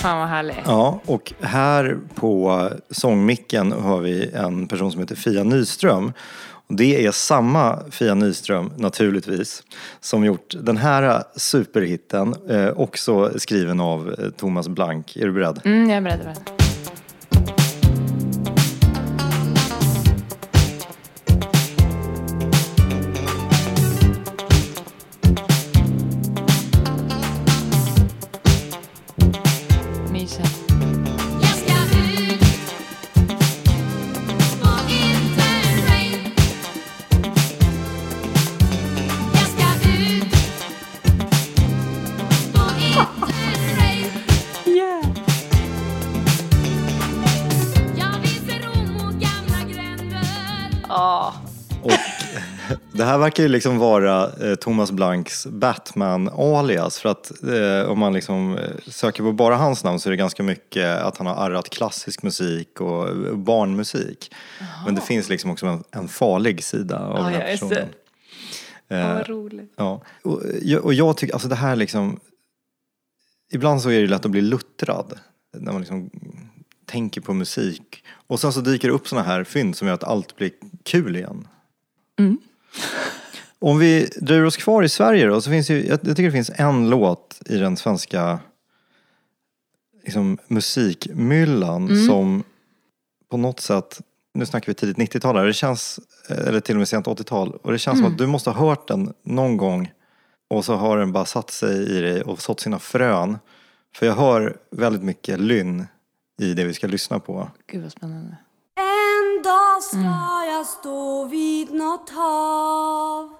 Fan 0.00 0.18
vad 0.18 0.28
härlig. 0.28 0.62
Ja, 0.66 1.00
och 1.06 1.32
här 1.40 1.98
på 2.14 2.68
sångmicken 2.90 3.72
har 3.72 4.00
vi 4.00 4.30
en 4.34 4.68
person 4.68 4.92
som 4.92 5.00
heter 5.00 5.16
Fia 5.16 5.44
Nyström. 5.44 6.12
Det 6.68 7.06
är 7.06 7.10
samma 7.10 7.78
Fia 7.90 8.14
Nyström, 8.14 8.72
naturligtvis, 8.76 9.62
som 10.00 10.24
gjort 10.24 10.54
den 10.60 10.76
här 10.76 11.22
superhitten. 11.36 12.34
Eh, 12.48 12.68
också 12.68 13.38
skriven 13.38 13.80
av 13.80 14.14
eh, 14.18 14.30
Thomas 14.30 14.68
Blank. 14.68 15.16
Är 15.16 15.26
du 15.26 15.32
beredd? 15.32 15.60
Mm, 15.64 15.88
jag 15.88 15.96
är 15.96 16.00
beredd. 16.00 16.20
Jag 16.24 16.30
är 16.30 16.34
beredd. 16.34 16.59
Verkar 53.20 53.42
ju 53.42 53.48
liksom 53.48 53.78
vara 53.78 54.32
eh, 54.32 54.54
Thomas 54.54 54.92
Blanks 54.92 55.46
Batman-alias. 55.46 56.98
För 56.98 57.08
att 57.08 57.32
eh, 57.42 57.90
om 57.90 57.98
man 57.98 58.12
liksom 58.12 58.56
eh, 58.58 58.70
söker 58.86 59.22
på 59.22 59.32
bara 59.32 59.56
hans 59.56 59.84
namn 59.84 60.00
så 60.00 60.08
är 60.08 60.10
det 60.10 60.16
ganska 60.16 60.42
mycket 60.42 61.00
att 61.00 61.16
han 61.16 61.26
har 61.26 61.34
arrat 61.34 61.70
klassisk 61.70 62.22
musik 62.22 62.80
och 62.80 63.08
eh, 63.08 63.34
barnmusik. 63.34 64.34
Men 64.84 64.94
det 64.94 65.00
finns 65.00 65.28
liksom 65.28 65.50
också 65.50 65.66
en, 65.66 65.84
en 65.90 66.08
farlig 66.08 66.64
sida 66.64 66.98
av 66.98 67.16
Ja, 67.16 67.24
den 67.24 67.34
här 67.34 67.46
personen. 67.52 67.88
Ja, 68.88 69.14
vad 69.14 69.28
roligt. 69.28 69.72
Ja, 69.76 70.02
och 70.22 70.42
jag, 70.62 70.84
och 70.84 70.94
jag 70.94 71.16
tycker, 71.16 71.34
alltså 71.34 71.48
det 71.48 71.54
här 71.54 71.76
liksom 71.76 72.20
Ibland 73.52 73.82
så 73.82 73.90
är 73.90 74.00
det 74.00 74.06
lätt 74.06 74.24
att 74.24 74.30
bli 74.30 74.40
luttrad 74.40 75.18
när 75.56 75.72
man 75.72 75.80
liksom 75.80 76.10
tänker 76.86 77.20
på 77.20 77.34
musik. 77.34 78.04
Och 78.26 78.40
sen 78.40 78.52
så 78.52 78.60
dyker 78.60 78.88
det 78.88 78.94
upp 78.94 79.08
såna 79.08 79.22
här 79.22 79.44
fynd 79.44 79.76
som 79.76 79.88
gör 79.88 79.94
att 79.94 80.04
allt 80.04 80.36
blir 80.36 80.50
kul 80.82 81.16
igen. 81.16 81.48
Om 83.58 83.78
vi 83.78 84.08
dröjer 84.16 84.44
oss 84.44 84.56
kvar 84.56 84.82
i 84.82 84.88
Sverige 84.88 85.26
då, 85.26 85.40
så 85.40 85.50
finns 85.50 85.70
ju, 85.70 85.86
jag, 85.86 85.98
jag 86.02 86.16
tycker 86.16 86.22
det 86.22 86.32
finns 86.32 86.50
en 86.54 86.90
låt 86.90 87.40
i 87.46 87.56
den 87.56 87.76
svenska 87.76 88.38
liksom, 90.04 90.38
musikmyllan 90.48 92.06
som 92.06 92.44
på 93.30 93.36
något 93.36 93.60
sätt, 93.60 94.00
nu 94.34 94.46
snackar 94.46 94.66
vi 94.66 94.74
tidigt 94.74 94.96
90-tal 94.96 95.36
här, 95.36 95.46
det 95.46 95.52
känns, 95.52 96.00
eller 96.28 96.60
till 96.60 96.74
och 96.74 96.78
med 96.78 96.88
sent 96.88 97.06
80-tal, 97.06 97.58
och 97.62 97.72
det 97.72 97.78
känns 97.78 97.98
som 97.98 98.06
att 98.06 98.18
du 98.18 98.26
måste 98.26 98.50
ha 98.50 98.68
hört 98.68 98.88
den 98.88 99.14
någon 99.22 99.56
gång 99.56 99.92
och 100.50 100.64
så 100.64 100.74
har 100.74 100.98
den 100.98 101.12
bara 101.12 101.24
satt 101.24 101.50
sig 101.50 101.96
i 101.96 102.00
dig 102.00 102.22
och 102.22 102.42
sått 102.42 102.60
sina 102.60 102.78
frön. 102.78 103.38
För 103.94 104.06
jag 104.06 104.14
hör 104.14 104.56
väldigt 104.70 105.02
mycket 105.02 105.40
lynn 105.40 105.86
i 106.40 106.54
det 106.54 106.64
vi 106.64 106.74
ska 106.74 106.86
lyssna 106.86 107.20
på. 107.20 107.50
Gud 107.66 107.82
vad 107.82 107.92
spännande. 107.92 108.36
En 108.76 109.42
dag 109.42 109.82
ska 109.82 110.39
jag 110.60 110.66
stå 110.66 111.24
vid 111.24 111.72
något 111.72 112.10
hav 112.10 113.30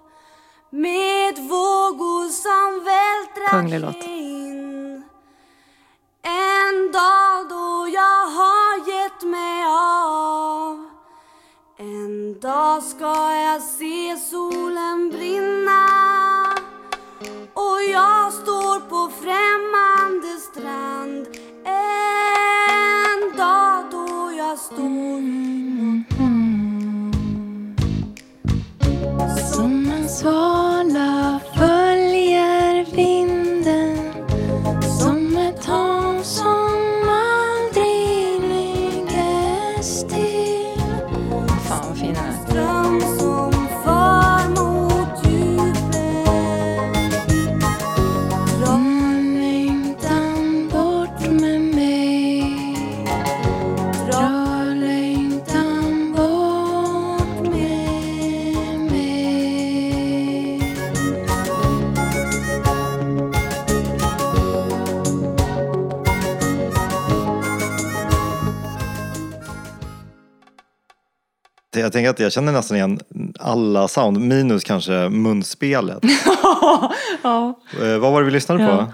med 0.71 1.39
vågor 1.39 2.29
som 2.29 2.85
vältrar 2.85 4.09
in. 4.09 5.03
En 6.23 6.93
dag 6.93 7.49
då 7.49 7.89
jag 7.95 8.27
har 8.39 8.89
gett 8.89 9.23
mig 9.23 9.65
av. 9.69 10.91
En 11.77 12.41
dag 12.41 12.83
ska 12.83 13.35
jag 13.35 13.63
se 13.63 14.17
solen 14.17 15.11
brinna 15.11 15.87
och 17.55 17.83
jag 17.83 18.33
står 18.33 18.81
på 18.81 19.13
främmande 19.21 20.37
strand. 20.39 21.27
En 21.65 23.37
dag 23.37 23.85
då 23.91 24.33
jag 24.37 24.59
står 24.59 25.21
Som 30.11 30.70
Jag 71.91 71.93
tänker 71.93 72.11
att 72.11 72.19
jag 72.21 72.33
känner 72.33 72.53
nästan 72.53 72.77
igen 72.77 73.01
alla 73.39 73.89
sound, 73.89 74.19
minus 74.21 74.65
kanske 74.65 74.93
munspelet. 75.09 75.99
Ja. 77.23 77.61
Eh, 77.83 77.99
vad 77.99 78.13
var 78.13 78.21
det 78.21 78.25
vi 78.27 78.31
lyssnade 78.33 78.67
på? 78.67 78.71
Ja. 78.73 78.93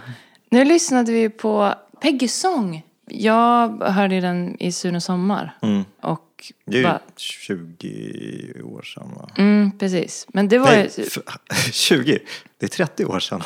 Nu 0.51 0.65
lyssnade 0.65 1.13
vi 1.13 1.29
på 1.31 1.75
Peggys 2.01 2.41
sång. 2.41 2.83
Jag 3.11 3.83
hörde 3.83 4.21
den 4.21 4.57
i 4.61 4.73
Sune 4.73 5.01
Sommar. 5.01 5.59
Och 6.03 6.53
Det 6.67 6.77
är 6.77 6.79
ju 6.81 6.85
bara, 6.85 7.01
20 7.17 8.63
år 8.65 8.83
sedan 8.83 9.11
va? 9.17 9.29
mm, 9.37 9.79
precis. 9.79 10.27
Men 10.29 10.49
det 10.49 10.59
var 10.59 10.67
Nej, 10.71 10.91
ju... 10.97 11.05
f- 11.05 11.19
20? 11.73 12.19
Det 12.59 12.67
är 12.67 12.71
30 12.71 13.05
år 13.05 13.21
sedan. 13.21 13.43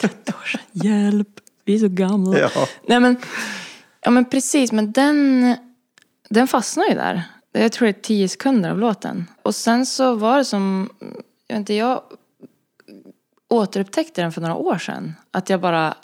30 0.00 0.32
år 0.32 0.46
sedan. 0.46 0.60
Hjälp, 0.72 1.28
vi 1.64 1.74
är 1.74 1.78
så 1.78 1.88
gamla. 1.88 2.38
Ja. 2.38 2.50
Nej 2.88 3.00
men, 3.00 3.16
ja 4.00 4.10
men 4.10 4.24
precis, 4.24 4.72
men 4.72 4.92
den, 4.92 5.56
den 6.28 6.48
fastnar 6.48 6.84
ju 6.88 6.94
där. 6.94 7.22
Jag 7.58 7.72
tror 7.72 7.86
det 7.86 7.98
är 7.98 8.02
tio 8.02 8.28
sekunder 8.28 8.70
av 8.70 8.78
låten. 8.78 9.26
Och 9.42 9.54
sen 9.54 9.86
så 9.86 10.14
var 10.14 10.38
det 10.38 10.44
som, 10.44 10.90
jag 11.46 11.54
vet 11.54 11.58
inte, 11.58 11.74
jag 11.74 12.02
återupptäckte 13.48 14.22
den 14.22 14.32
för 14.32 14.40
några 14.40 14.54
år 14.54 14.78
sedan. 14.78 15.14
Att 15.30 15.50
jag 15.50 15.60
bara, 15.60 15.94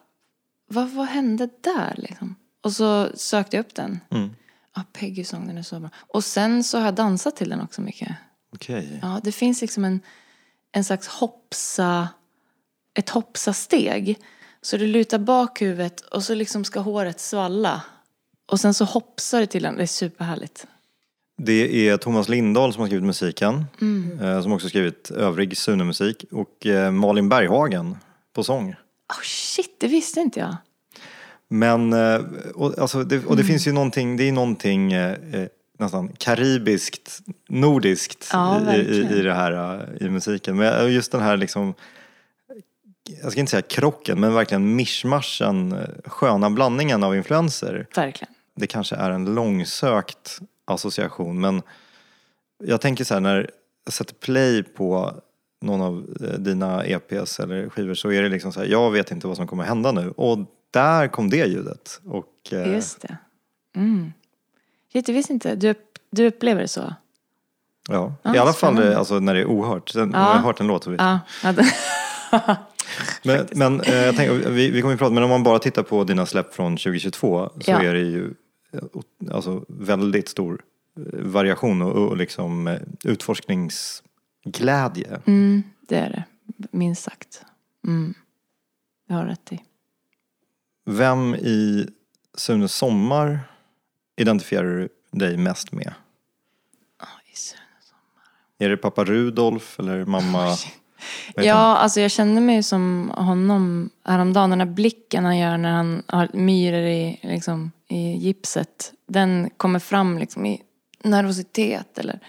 vad, 0.66 0.90
vad 0.90 1.06
hände 1.06 1.48
där 1.60 1.94
liksom? 1.96 2.36
Och 2.62 2.72
så 2.72 3.08
sökte 3.14 3.56
jag 3.56 3.64
upp 3.64 3.74
den. 3.74 4.00
Mm. 4.10 4.30
Ja, 4.76 4.82
Peggy 4.92 5.24
sång, 5.24 5.46
den 5.46 5.58
är 5.58 5.62
så 5.62 5.80
bra. 5.80 5.90
Och 5.96 6.24
sen 6.24 6.64
så 6.64 6.78
har 6.78 6.84
jag 6.84 6.94
dansat 6.94 7.36
till 7.36 7.48
den 7.48 7.60
också 7.60 7.80
mycket. 7.80 8.12
Okej. 8.54 8.98
Ja, 9.02 9.20
det 9.22 9.32
finns 9.32 9.60
liksom 9.60 9.84
en, 9.84 10.00
en 10.72 10.84
slags 10.84 11.08
hoppsa, 11.08 12.08
ett 12.94 13.10
hoppsa-steg. 13.10 14.18
Så 14.62 14.76
du 14.76 14.86
lutar 14.86 15.18
bak 15.18 15.62
huvudet 15.62 16.00
och 16.00 16.24
så 16.24 16.34
liksom 16.34 16.64
ska 16.64 16.80
håret 16.80 17.20
svalla. 17.20 17.82
Och 18.46 18.60
sen 18.60 18.74
så 18.74 18.84
hoppsar 18.84 19.40
du 19.40 19.46
till 19.46 19.62
den. 19.62 19.76
Det 19.76 19.82
är 19.82 19.86
superhärligt. 19.86 20.66
Det 21.44 21.88
är 21.88 21.96
Thomas 21.96 22.28
Lindahl 22.28 22.72
som 22.72 22.80
har 22.80 22.88
skrivit 22.88 23.06
musiken. 23.06 23.64
Mm. 23.80 24.20
eh, 24.20 24.42
Som 24.42 24.52
också 24.52 24.68
skrivit 24.68 25.10
övrig 25.10 25.56
Sune-musik. 25.56 26.24
Och 26.30 26.66
eh, 26.66 26.90
Malin 26.90 27.28
Berghagen 27.28 27.96
på 28.34 28.42
sång. 28.44 28.68
Oh 29.18 29.22
shit, 29.22 29.76
det 29.80 29.86
visste 29.88 30.20
inte 30.20 30.40
jag. 30.40 30.56
Men, 31.48 31.92
eh, 31.92 32.20
och, 32.54 32.78
alltså, 32.78 33.04
det, 33.04 33.16
Mm. 33.16 33.28
och 33.28 33.36
det 33.36 33.44
finns 33.44 33.66
ju 33.68 33.72
någonting, 33.72 34.16
det 34.16 34.28
är 34.28 34.32
någonting 34.32 34.92
eh, 34.92 35.16
nästan 35.78 36.08
karibiskt, 36.18 37.20
nordiskt 37.48 38.28
Ja, 38.32 38.74
i, 38.74 38.80
i, 38.80 39.18
i 39.18 39.22
det 39.22 39.34
här 39.34 39.88
i 40.00 40.08
musiken. 40.08 40.56
Men 40.56 40.92
just 40.92 41.12
den 41.12 41.20
här 41.22 41.36
liksom, 41.36 41.74
jag 43.22 43.32
ska 43.32 43.40
inte 43.40 43.50
säga 43.50 43.62
krocken, 43.62 44.20
men 44.20 44.34
verkligen 44.34 44.76
mischmaschen, 44.76 45.76
sköna 46.04 46.50
blandningen 46.50 47.02
av 47.04 47.16
influenser. 47.16 47.86
Verkligen. 47.94 48.34
Det 48.56 48.66
kanske 48.66 48.96
är 48.96 49.10
en 49.10 49.34
långsökt 49.34 50.38
association, 50.74 51.40
men 51.40 51.62
jag 52.64 52.80
tänker 52.80 53.04
så 53.04 53.14
här 53.14 53.20
när 53.20 53.50
jag 53.84 53.92
sätter 53.92 54.14
play 54.14 54.62
på 54.62 55.14
någon 55.62 55.80
av 55.80 56.06
eh, 56.20 56.38
dina 56.38 56.84
EPs 56.84 57.40
eller 57.40 57.68
skivor 57.68 57.94
så 57.94 58.12
är 58.12 58.22
det 58.22 58.28
liksom 58.28 58.52
så 58.52 58.60
här, 58.60 58.66
jag 58.66 58.90
vet 58.90 59.10
inte 59.10 59.26
vad 59.26 59.36
som 59.36 59.46
kommer 59.46 59.64
hända 59.64 59.92
nu. 59.92 60.10
Och 60.16 60.38
där 60.70 61.08
kom 61.08 61.30
det 61.30 61.46
ljudet. 61.46 62.00
Och, 62.06 62.52
eh, 62.52 62.72
Just 62.72 63.00
det. 63.02 63.16
Mm. 63.76 64.12
Shit, 64.92 65.08
jag 65.08 65.14
visste 65.14 65.32
inte. 65.32 65.54
Du, 65.54 65.74
du 66.10 66.26
upplever 66.26 66.60
det 66.62 66.68
så? 66.68 66.94
Ja, 67.88 68.14
Ja, 68.22 68.34
i 68.34 68.38
alla 68.38 68.52
fall 68.52 68.54
spännande. 68.74 68.92
eh, 68.92 68.98
alltså, 68.98 69.20
när 69.20 69.34
det 69.34 69.40
är 69.40 69.46
ohört. 69.46 69.88
Sen, 69.88 70.00
Ja. 70.00 70.06
När 70.18 70.26
jag 70.28 70.34
har 70.34 70.38
hört 70.42 70.60
en 70.60 70.66
låt 70.66 70.84
så 70.84 70.90
vet 70.90 71.00
det- 71.42 71.66
Men, 73.22 73.46
men 73.52 73.80
eh, 73.80 73.94
jag 74.04 74.16
tänker, 74.16 74.34
vi, 74.50 74.70
vi 74.70 74.80
kommer 74.80 74.94
ju 74.94 74.98
prata, 74.98 75.12
men 75.14 75.22
om 75.22 75.30
man 75.30 75.42
bara 75.42 75.58
tittar 75.58 75.82
på 75.82 76.04
dina 76.04 76.26
släpp 76.26 76.54
från 76.54 76.76
2022 76.76 77.50
så 77.60 77.70
Ja. 77.70 77.82
är 77.82 77.94
det 77.94 78.00
ju 78.00 78.34
alltså, 79.30 79.64
väldigt 79.68 80.28
stor 80.28 80.62
eh, 80.96 81.02
variation 81.20 81.82
och, 81.82 82.08
och 82.08 82.16
liksom 82.16 82.66
eh, 82.66 82.80
utforskningsglädje. 83.04 85.20
Mm, 85.26 85.62
det 85.88 85.96
är 85.96 86.10
det. 86.10 86.24
Minst 86.70 87.02
sagt. 87.02 87.42
Mm. 87.86 88.14
Jag 89.08 89.16
har 89.16 89.24
rätt 89.24 89.52
i. 89.52 89.60
Vem 90.84 91.34
i 91.34 91.88
Sunes 92.34 92.74
sommar 92.74 93.40
identifierar 94.16 94.64
du 94.64 94.88
dig 95.10 95.36
mest 95.36 95.72
med? 95.72 95.94
Oj, 97.00 97.34
Är 98.58 98.68
det 98.68 98.76
pappa 98.76 99.04
Rudolf 99.04 99.80
eller 99.80 100.04
mamma? 100.04 100.46
Ja, 101.34 101.54
han? 101.54 101.76
alltså 101.76 102.00
jag 102.00 102.10
kände 102.10 102.40
mig 102.40 102.62
som 102.62 103.12
honom 103.16 103.90
häromdagen. 104.04 104.50
Den 104.50 104.58
där 104.58 104.66
blicken 104.66 105.24
han 105.24 105.38
gör 105.38 105.56
när 105.56 105.70
han 105.70 106.02
har 106.06 106.28
myror 106.32 106.82
i, 106.82 107.20
liksom, 107.22 107.72
i 107.90 108.16
gipset. 108.16 108.92
Den 109.08 109.50
kommer 109.56 109.78
fram 109.78 110.18
liksom 110.18 110.46
i 110.46 110.62
nervositet 111.04 111.98
eller... 111.98 112.20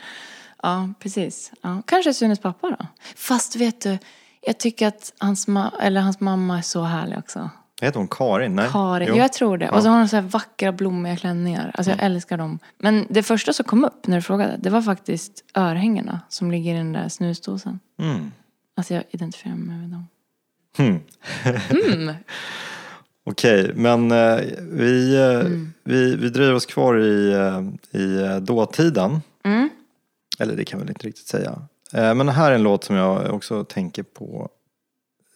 Ja, 0.63 0.89
precis. 1.00 1.51
Ja, 1.62 1.82
kanske 1.88 2.13
Sunes 2.13 2.39
pappa 2.39 2.70
då. 2.80 2.86
Fast 3.15 3.56
vet 3.56 3.82
du, 3.82 3.98
jag 4.41 4.58
tycker 4.58 4.88
att 4.88 5.13
hans, 5.20 5.48
ma- 5.48 5.80
eller 5.82 6.01
hans 6.01 6.20
mamma 6.20 6.57
är 6.57 6.62
så 6.62 6.83
härlig 6.83 7.18
också. 7.18 7.50
Heter 7.81 7.98
hon 7.98 8.07
Karin? 8.07 8.55
Nej? 8.55 8.70
Karin, 8.72 9.07
Jo. 9.12 9.16
jag 9.16 9.33
tror 9.33 9.57
det. 9.57 9.66
Ja. 9.66 9.72
Och 9.72 9.83
så 9.83 9.90
har 9.90 9.98
hon 9.98 10.09
så 10.09 10.16
här 10.16 10.24
vackra 10.24 10.72
blommiga 10.72 11.16
klänningar. 11.16 11.72
Alltså 11.74 11.92
jag 11.92 12.03
älskar 12.03 12.38
dem. 12.38 12.59
Men 12.77 13.05
det 13.09 13.24
första 13.24 13.53
som 13.53 13.66
kom 13.66 13.85
upp 13.85 14.07
när 14.07 14.16
du 14.18 14.22
frågade, 14.22 14.57
det 14.59 14.70
var 14.70 14.81
faktiskt 14.81 15.44
örhängena 15.53 16.20
som 16.29 16.51
ligger 16.51 16.74
i 16.75 16.77
den 16.77 16.94
där 16.94 17.09
snusdosan. 17.09 17.79
Mm. 18.00 18.31
Alltså 18.77 18.94
jag 18.94 19.03
identifierar 19.12 19.55
mig 19.55 19.77
med 19.77 19.90
dem. 19.90 20.07
Hmm. 20.77 21.00
Mm. 21.94 22.16
Okej, 23.24 23.72
men 23.75 24.12
eh, 24.12 24.40
vi, 24.60 25.16
eh, 25.16 25.40
Mm. 25.40 25.74
vi, 25.84 26.16
vi 26.16 26.29
driver 26.29 26.53
oss 26.53 26.66
kvar 26.66 26.98
i, 27.00 27.31
eh, 27.34 27.62
i 28.01 28.22
eh, 28.22 28.36
dåtiden. 28.38 29.22
Mm. 29.46 29.70
Eller 30.40 30.55
det 30.55 30.66
kan 30.66 30.79
jag 30.79 30.86
väl 30.86 30.90
inte 30.96 31.07
riktigt 31.07 31.27
säga. 31.27 31.62
Eh, 31.94 32.14
men 32.14 32.29
här 32.29 32.51
är 32.51 32.55
en 32.55 32.64
låt 32.64 32.84
som 32.84 32.96
jag 32.96 33.34
också 33.36 33.64
tänker 33.64 34.03
på 34.03 34.50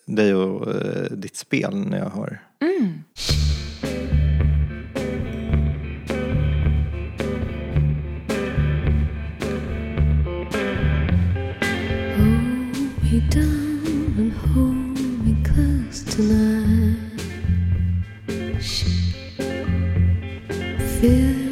dig 0.07 0.35
och 0.35 0.71
eh, 0.75 1.11
ditt 1.11 1.35
spel 1.35 1.75
när 1.75 1.97
jag 1.97 2.09
hör. 2.09 2.41
Mm. 2.61 2.93
Hold 12.17 13.03
me 13.03 13.19
down 13.29 14.15
and 14.17 14.33
hold 14.33 15.25
me 15.25 15.35
close 15.43 16.03
tonight. 16.15 17.04
Feel 21.05 21.44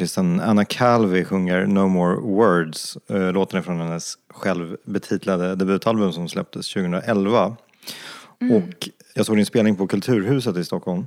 artisten 0.00 0.40
Anna 0.40 0.64
Calvi 0.64 1.24
sjunger 1.24 1.66
No 1.66 1.88
More 1.88 2.16
Words. 2.16 2.98
Eh, 3.08 3.32
Låten 3.32 3.58
är 3.58 3.62
från 3.62 3.80
hennes 3.80 4.14
självbetitlade 4.30 5.54
debutalbum 5.54 6.12
som 6.12 6.28
släpptes 6.28 6.72
2011. 6.72 7.56
Och 8.50 8.88
jag 9.14 9.26
såg 9.26 9.36
din 9.36 9.46
spelning 9.46 9.76
på 9.76 9.86
Kulturhuset 9.86 10.56
i 10.56 10.64
Stockholm. 10.64 11.06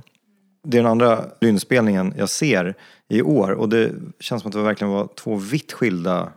Det 0.64 0.78
är 0.78 0.82
den 0.82 0.90
andra 0.90 1.24
inspelningen 1.40 2.14
jag 2.16 2.28
ser 2.28 2.74
i 3.08 3.22
år 3.22 3.50
och 3.50 3.68
det 3.68 3.92
känns 4.20 4.42
som 4.42 4.48
att 4.48 4.52
det 4.52 4.62
verkligen 4.62 4.92
var 4.92 5.08
två 5.16 5.34
vitt 5.34 5.72
skilda 5.72 6.32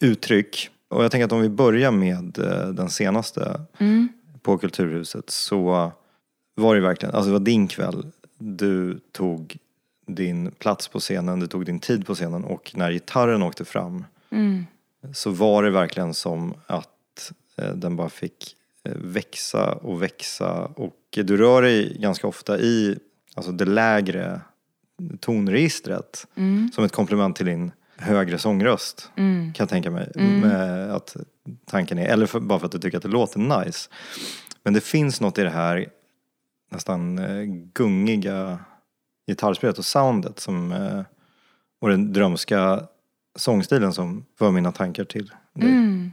uttryck. 0.00 0.70
Och 0.88 1.04
jag 1.04 1.10
tänker 1.10 1.24
att 1.24 1.32
om 1.32 1.40
vi 1.40 1.48
börjar 1.48 1.90
med 1.90 2.38
eh, 2.38 2.68
den 2.68 2.90
senaste 2.90 3.60
på 4.42 4.58
Kulturhuset 4.58 5.30
så 5.30 5.92
var 6.56 6.74
det 6.74 6.80
verkligen, 6.80 7.14
alltså 7.14 7.28
det 7.28 7.38
var 7.38 7.44
din 7.44 7.68
kväll. 7.68 8.06
Du 8.38 9.00
tog 9.12 9.58
din 10.08 10.50
plats 10.50 10.88
på 10.88 11.00
scenen, 11.00 11.40
du 11.40 11.46
tog 11.46 11.64
din 11.64 11.80
tid 11.80 12.06
på 12.06 12.14
scenen 12.14 12.44
och 12.44 12.72
när 12.74 12.92
gitarren 12.92 13.42
åkte 13.42 13.64
fram 13.64 14.04
så 15.12 15.30
var 15.30 15.62
det 15.62 15.70
verkligen 15.70 16.14
som 16.14 16.54
att 16.66 17.32
eh, 17.56 17.72
den 17.72 17.96
bara 17.96 18.10
fick 18.10 18.56
eh, 18.84 18.92
växa 18.96 19.72
och 19.72 20.02
växa 20.02 20.64
och 20.64 20.94
du 21.10 21.36
rör 21.36 21.62
dig 21.62 21.98
ganska 22.00 22.26
ofta 22.26 22.58
i 22.58 22.98
alltså 23.34 23.52
det 23.52 23.64
lägre 23.64 24.40
tonregistret 25.20 26.26
som 26.74 26.84
ett 26.84 26.92
komplement 26.92 27.36
till 27.36 27.46
din 27.46 27.72
högre 27.96 28.38
sångröst. 28.38 29.10
Kan 29.54 29.64
jag 29.64 29.68
tänka 29.68 29.90
mig. 29.90 30.12
Med 30.14 30.94
att 30.94 31.16
tanken 31.66 31.98
är, 31.98 32.06
eller 32.06 32.26
för, 32.26 32.40
bara 32.40 32.58
för 32.58 32.66
att 32.66 32.72
du 32.72 32.78
tycker 32.78 32.96
att 32.96 33.02
det 33.02 33.08
låter 33.08 33.64
nice. 33.64 33.90
Men 34.62 34.74
det 34.74 34.80
finns 34.80 35.20
något 35.20 35.38
i 35.38 35.42
det 35.42 35.50
här 35.50 35.86
nästan 36.70 37.18
eh, 37.18 37.44
gungiga 37.74 38.58
gitarrspelet 39.28 39.78
och 39.78 39.84
soundet 39.84 40.40
som, 40.40 40.72
eh, 40.72 41.02
och 41.78 41.88
den 41.88 42.12
drömska 42.12 42.88
sångstilen 43.36 43.92
som 43.92 44.24
för 44.38 44.50
mina 44.50 44.72
tankar 44.72 45.04
till 45.04 45.26
dig. 45.52 45.68
Mm. 45.68 46.12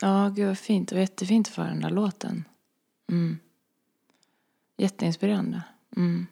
Ja, 0.00 0.32
gud 0.36 0.46
vad 0.46 0.58
fint. 0.58 0.88
Det 0.88 0.94
var 0.94 1.00
jättefint 1.00 1.48
för 1.48 1.62
den 1.62 1.80
där 1.80 1.90
låten. 1.90 2.44
Mm. 3.10 3.38
Jätteinspirerande. 4.76 5.62
Mm. 5.96 6.26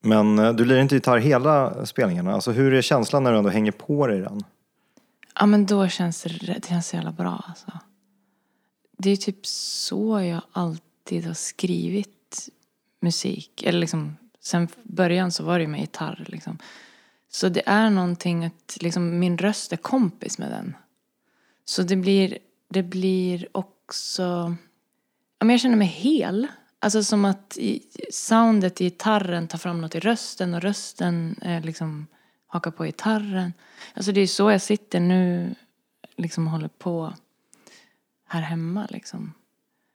Men 0.00 0.38
eh, 0.38 0.52
du 0.52 0.64
lirar 0.64 0.80
inte 0.80 0.94
gitarr 0.94 1.18
hela 1.18 1.86
spelningarna. 1.86 2.32
Alltså 2.32 2.52
hur 2.52 2.74
är 2.74 2.82
känslan 2.82 3.22
när 3.22 3.32
du 3.32 3.38
ändå 3.38 3.50
hänger 3.50 3.72
på 3.72 4.06
dig 4.06 4.20
den? 4.20 4.44
Ja, 5.34 5.46
men 5.46 5.66
då 5.66 5.88
känns 5.88 6.22
det, 6.22 6.28
det 6.28 6.68
känns 6.68 6.88
så 6.88 6.96
jävla 6.96 7.12
bra 7.12 7.44
alltså. 7.48 7.70
Det 8.98 9.10
är 9.10 9.16
typ 9.16 9.46
så 9.46 10.20
jag 10.20 10.42
alltid 10.52 11.26
har 11.26 11.34
skrivit 11.34 12.48
musik. 13.04 13.62
Eller 13.62 13.78
liksom, 13.78 14.16
sen 14.40 14.68
början 14.82 15.32
så 15.32 15.44
var 15.44 15.58
det 15.58 15.62
ju 15.62 15.68
med 15.68 15.80
gitarr 15.80 16.26
liksom. 16.28 16.58
Så 17.30 17.48
det 17.48 17.62
är 17.66 17.90
någonting 17.90 18.44
att 18.44 18.78
liksom, 18.80 19.18
min 19.18 19.38
röst 19.38 19.72
är 19.72 19.76
kompis 19.76 20.38
med 20.38 20.50
den. 20.50 20.76
Så 21.64 21.82
det 21.82 21.96
blir, 21.96 22.38
det 22.68 22.82
blir 22.82 23.48
också... 23.52 24.56
Ja, 25.38 25.44
men 25.44 25.50
jag 25.50 25.60
känner 25.60 25.76
mig 25.76 25.88
hel. 25.88 26.46
Alltså 26.78 27.04
som 27.04 27.24
att 27.24 27.56
i, 27.58 27.82
soundet 28.10 28.80
i 28.80 28.84
gitarren 28.84 29.48
tar 29.48 29.58
fram 29.58 29.80
något 29.80 29.94
i 29.94 30.00
rösten 30.00 30.54
och 30.54 30.62
rösten 30.62 31.36
eh, 31.42 31.64
liksom 31.64 32.06
hakar 32.46 32.70
på 32.70 32.84
gitarren. 32.84 33.52
Alltså 33.94 34.12
det 34.12 34.20
är 34.20 34.26
så 34.26 34.50
jag 34.50 34.62
sitter 34.62 35.00
nu, 35.00 35.54
liksom 36.16 36.46
håller 36.46 36.68
på 36.68 37.14
här 38.28 38.40
hemma 38.40 38.86
liksom. 38.90 39.32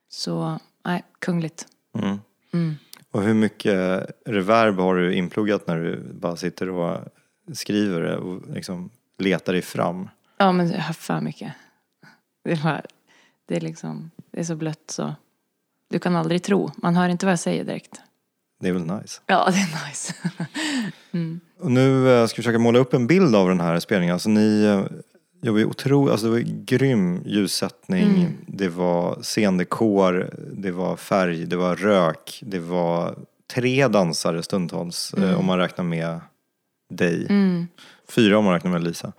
Så, 0.10 0.60
nej, 0.86 1.04
kungligt. 1.20 1.68
Mm. 1.94 2.78
Och 3.12 3.24
hur 3.24 3.34
mycket 3.34 4.06
reverb 4.26 4.76
har 4.76 4.96
du 4.96 5.14
inpluggat 5.14 5.68
när 5.68 5.78
du 5.78 6.14
bara 6.14 6.36
sitter 6.36 6.70
och 6.70 6.98
skriver 7.54 8.02
det 8.02 8.18
och 8.18 8.50
liksom 8.54 8.90
letar 9.18 9.54
dig 9.54 9.62
fram? 9.62 10.10
Ja, 10.38 10.52
men 10.52 10.72
jag 10.72 10.80
har 10.80 10.94
för 10.94 11.22
mycket. 11.22 11.54
Det 12.44 12.52
är, 12.52 12.64
bara, 12.64 12.82
det 13.46 13.56
är 13.56 13.62
liksom, 13.62 14.12
det 14.32 14.40
är 14.40 14.44
så 14.44 14.56
blött 14.56 14.84
så. 14.92 15.16
Du 15.90 16.00
kan 16.00 16.16
aldrig 16.16 16.44
tro. 16.44 16.72
Man 16.78 16.96
hör 16.96 17.10
inte 17.10 17.26
vad 17.26 17.32
jag 17.32 17.40
säger 17.40 17.64
direkt. 17.64 18.02
Det 18.60 18.70
är 18.70 18.74
väl 18.74 18.86
nice? 18.86 19.22
Ja, 19.26 19.50
det 19.52 19.58
är 19.58 19.88
nice. 19.88 20.14
Och 21.60 21.72
nu 21.72 22.10
eh, 22.10 22.28
ska 22.28 22.36
vi 22.36 22.44
försöka 22.44 22.60
måla 22.60 22.80
upp 22.80 22.94
en 22.94 23.08
bild 23.08 23.36
av 23.36 23.48
den 23.48 23.60
här 23.60 23.80
spelningen. 23.80 24.14
Alltså 24.14 24.30
ni 24.30 24.66
jobbar 25.42 25.60
ju 25.60 25.66
otroligt, 25.66 26.12
alltså 26.12 26.26
det 26.28 26.32
var 26.32 26.40
grym 26.66 27.22
ljussättning, 27.26 28.38
det 28.48 28.68
var 28.70 29.20
scendekor, 29.22 30.34
det 30.54 30.72
var 30.72 30.96
färg, 30.96 31.46
det 31.46 31.56
var 31.56 31.76
rök, 31.76 32.40
det 32.46 32.60
var 32.60 33.16
tre 33.54 33.88
dansare 33.88 34.44
stundtals 34.44 35.14
eh, 35.14 35.40
om 35.40 35.46
man 35.46 35.58
räknar 35.58 35.86
med 35.86 36.20
dig. 36.94 37.28
Fyra 38.10 38.38
om 38.38 38.46
man 38.46 38.54
räknar 38.54 38.72
med 38.72 38.84
Lisa. 38.84 39.12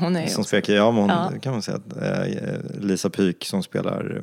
Hon 0.00 0.16
är 0.16 0.26
Som 0.26 0.44
spelar, 0.44 0.74
ja, 0.74 0.90
hon, 0.90 1.08
Ja. 1.08 1.32
kan 1.42 1.52
man 1.52 1.62
säga 1.62 1.80
eh, 2.02 2.60
Lisa 2.80 3.10
Pyk 3.10 3.44
som 3.44 3.62
spelar 3.62 4.22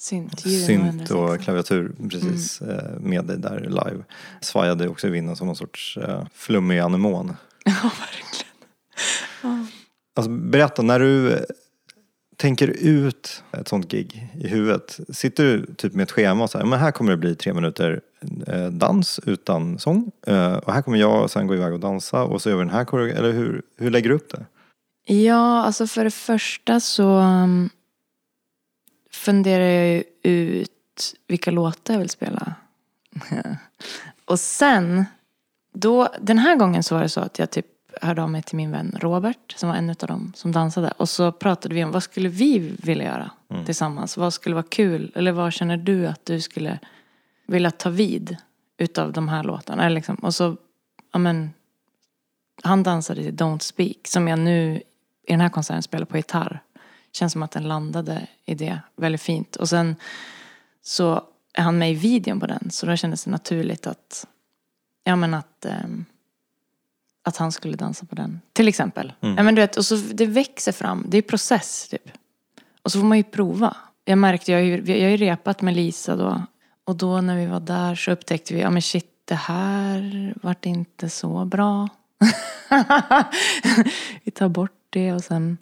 synt. 0.00 0.40
synt 0.40 1.10
106. 1.10 1.10
och 1.10 1.40
klaviatur 1.40 1.92
precis 2.10 2.60
Mm. 2.60 2.76
eh, 2.76 2.84
med 3.00 3.24
dig 3.24 3.38
där 3.38 3.60
live. 3.60 4.04
Svajade 4.40 4.88
också 4.88 5.06
i 5.06 5.10
vinden 5.10 5.36
som 5.36 5.46
någon 5.46 5.56
sorts 5.56 5.98
flummig 6.34 6.78
anemon. 6.78 7.36
Ja, 7.64 7.72
verkligen. 7.82 8.45
Alltså, 10.16 10.30
berätta, 10.30 10.82
när 10.82 11.00
du 11.00 11.44
tänker 12.36 12.68
ut 12.68 13.42
ett 13.52 13.68
sånt 13.68 13.88
gig 13.88 14.30
i 14.40 14.48
huvudet, 14.48 15.00
sitter 15.08 15.44
du 15.44 15.74
typ 15.74 15.94
med 15.94 16.02
ett 16.02 16.10
schema 16.10 16.44
och 16.44 16.50
så 16.50 16.58
här, 16.58 16.64
men 16.64 16.78
här 16.78 16.90
kommer 16.90 17.10
det 17.10 17.16
bli 17.16 17.34
tre 17.34 17.52
minuter 17.52 18.00
eh, 18.46 18.66
dans 18.66 19.20
utan 19.26 19.78
sång 19.78 20.10
eh, 20.26 20.52
och 20.54 20.72
här 20.72 20.82
kommer 20.82 20.98
jag 20.98 21.30
sen 21.30 21.46
gå 21.46 21.54
iväg 21.54 21.72
och 21.72 21.80
dansa 21.80 22.22
och 22.24 22.42
så 22.42 22.50
gör 22.50 22.56
vi 22.56 22.62
den 22.62 22.70
här 22.70 22.84
koreografin, 22.84 23.24
eller 23.24 23.32
hur, 23.32 23.62
hur 23.76 23.90
lägger 23.90 24.08
du 24.08 24.14
upp 24.14 24.30
det? 24.30 24.46
Ja, 25.14 25.62
alltså 25.62 25.86
för 25.86 26.04
det 26.04 26.10
första 26.10 26.80
så 26.80 27.08
mm, 27.08 27.70
funderar 29.12 29.64
jag 29.64 29.94
ju 29.94 30.02
ut 30.22 31.14
vilka 31.26 31.50
låtar 31.50 31.94
jag 31.94 31.98
vill 31.98 32.10
spela. 32.10 32.54
och 34.24 34.40
sen, 34.40 35.04
då, 35.74 36.08
den 36.20 36.38
här 36.38 36.56
gången 36.56 36.82
så 36.82 36.94
var 36.94 37.02
det 37.02 37.08
så 37.08 37.20
att 37.20 37.38
jag 37.38 37.50
typ 37.50 37.66
hörde 38.02 38.22
av 38.22 38.30
mig 38.30 38.42
till 38.42 38.56
min 38.56 38.70
vän 38.70 38.96
Robert 39.00 39.54
som 39.56 39.68
var 39.68 39.76
en 39.76 39.90
av 39.90 39.96
dem 39.96 40.32
som 40.36 40.52
dansade. 40.52 40.92
Och 40.96 41.08
så 41.08 41.32
pratade 41.32 41.74
vi 41.74 41.84
om 41.84 41.92
vad 41.92 42.02
skulle 42.02 42.28
vi 42.28 42.58
vilja 42.58 43.04
göra 43.04 43.30
tillsammans? 43.64 44.16
Vad 44.16 44.34
skulle 44.34 44.54
vara 44.54 44.66
kul? 44.68 45.12
Eller 45.14 45.32
vad 45.32 45.52
känner 45.52 45.76
du 45.76 46.06
att 46.06 46.24
du 46.24 46.40
skulle 46.40 46.78
vilja 47.46 47.70
ta 47.70 47.90
vid 47.90 48.36
utav 48.78 49.12
de 49.12 49.28
här 49.28 49.44
låtarna? 49.44 49.84
Eller 49.84 49.94
liksom, 49.94 50.16
och 50.16 50.34
så, 50.34 50.56
ja 51.12 51.18
men, 51.18 51.50
han 52.62 52.82
dansade 52.82 53.22
till 53.22 53.36
Don't 53.36 53.58
Speak 53.58 53.96
som 54.04 54.28
jag 54.28 54.38
nu 54.38 54.82
i 55.26 55.32
den 55.32 55.40
här 55.40 55.48
konserten 55.48 55.82
spelar 55.82 56.06
på 56.06 56.16
gitarr. 56.16 56.62
Känns 57.12 57.32
som 57.32 57.42
att 57.42 57.50
den 57.50 57.68
landade 57.68 58.26
i 58.44 58.54
det 58.54 58.80
väldigt 58.96 59.22
fint. 59.22 59.56
Och 59.56 59.68
sen 59.68 59.96
så 60.82 61.22
är 61.52 61.62
han 61.62 61.78
med 61.78 61.90
i 61.90 61.94
videon 61.94 62.40
på 62.40 62.46
den 62.46 62.70
så 62.70 62.86
då 62.86 62.96
kändes 62.96 63.24
det 63.24 63.30
naturligt 63.30 63.86
att, 63.86 64.26
ja 65.04 65.16
men 65.16 65.34
att, 65.34 65.64
ehm, 65.64 66.04
att 67.26 67.36
han 67.36 67.52
skulle 67.52 67.76
dansa 67.76 68.06
på 68.06 68.14
den. 68.14 68.40
Till 68.52 68.68
exempel. 68.68 69.12
Ja 69.20 69.42
men 69.42 69.54
du 69.54 69.60
vet, 69.60 69.76
och 69.76 69.84
så 69.84 69.96
det 69.96 70.26
växer 70.26 70.72
fram, 70.72 71.04
det 71.08 71.18
är 71.18 71.22
process 71.22 71.88
typ. 71.88 72.10
Och 72.82 72.92
så 72.92 72.98
får 72.98 73.06
man 73.06 73.18
ju 73.18 73.24
prova. 73.24 73.76
Jag 74.04 74.18
märkte, 74.18 74.52
jag 74.52 74.58
har 74.58 74.64
ju, 74.64 74.76
jag 74.76 75.02
har 75.02 75.10
ju 75.10 75.16
repat 75.16 75.62
med 75.62 75.76
Lisa 75.76 76.16
då. 76.16 76.42
Och 76.84 76.96
då 76.96 77.20
när 77.20 77.36
vi 77.36 77.46
var 77.46 77.60
där 77.60 77.94
så 77.94 78.10
upptäckte 78.10 78.54
vi, 78.54 78.60
ja 78.60 78.70
men 78.70 78.82
shit 78.82 79.06
det 79.24 79.34
här 79.34 80.34
vart 80.42 80.66
inte 80.66 81.08
så 81.08 81.44
bra. 81.44 81.88
vi 84.24 84.30
tar 84.30 84.48
bort 84.48 84.78
det 84.90 85.12
och 85.12 85.24
sen, 85.24 85.58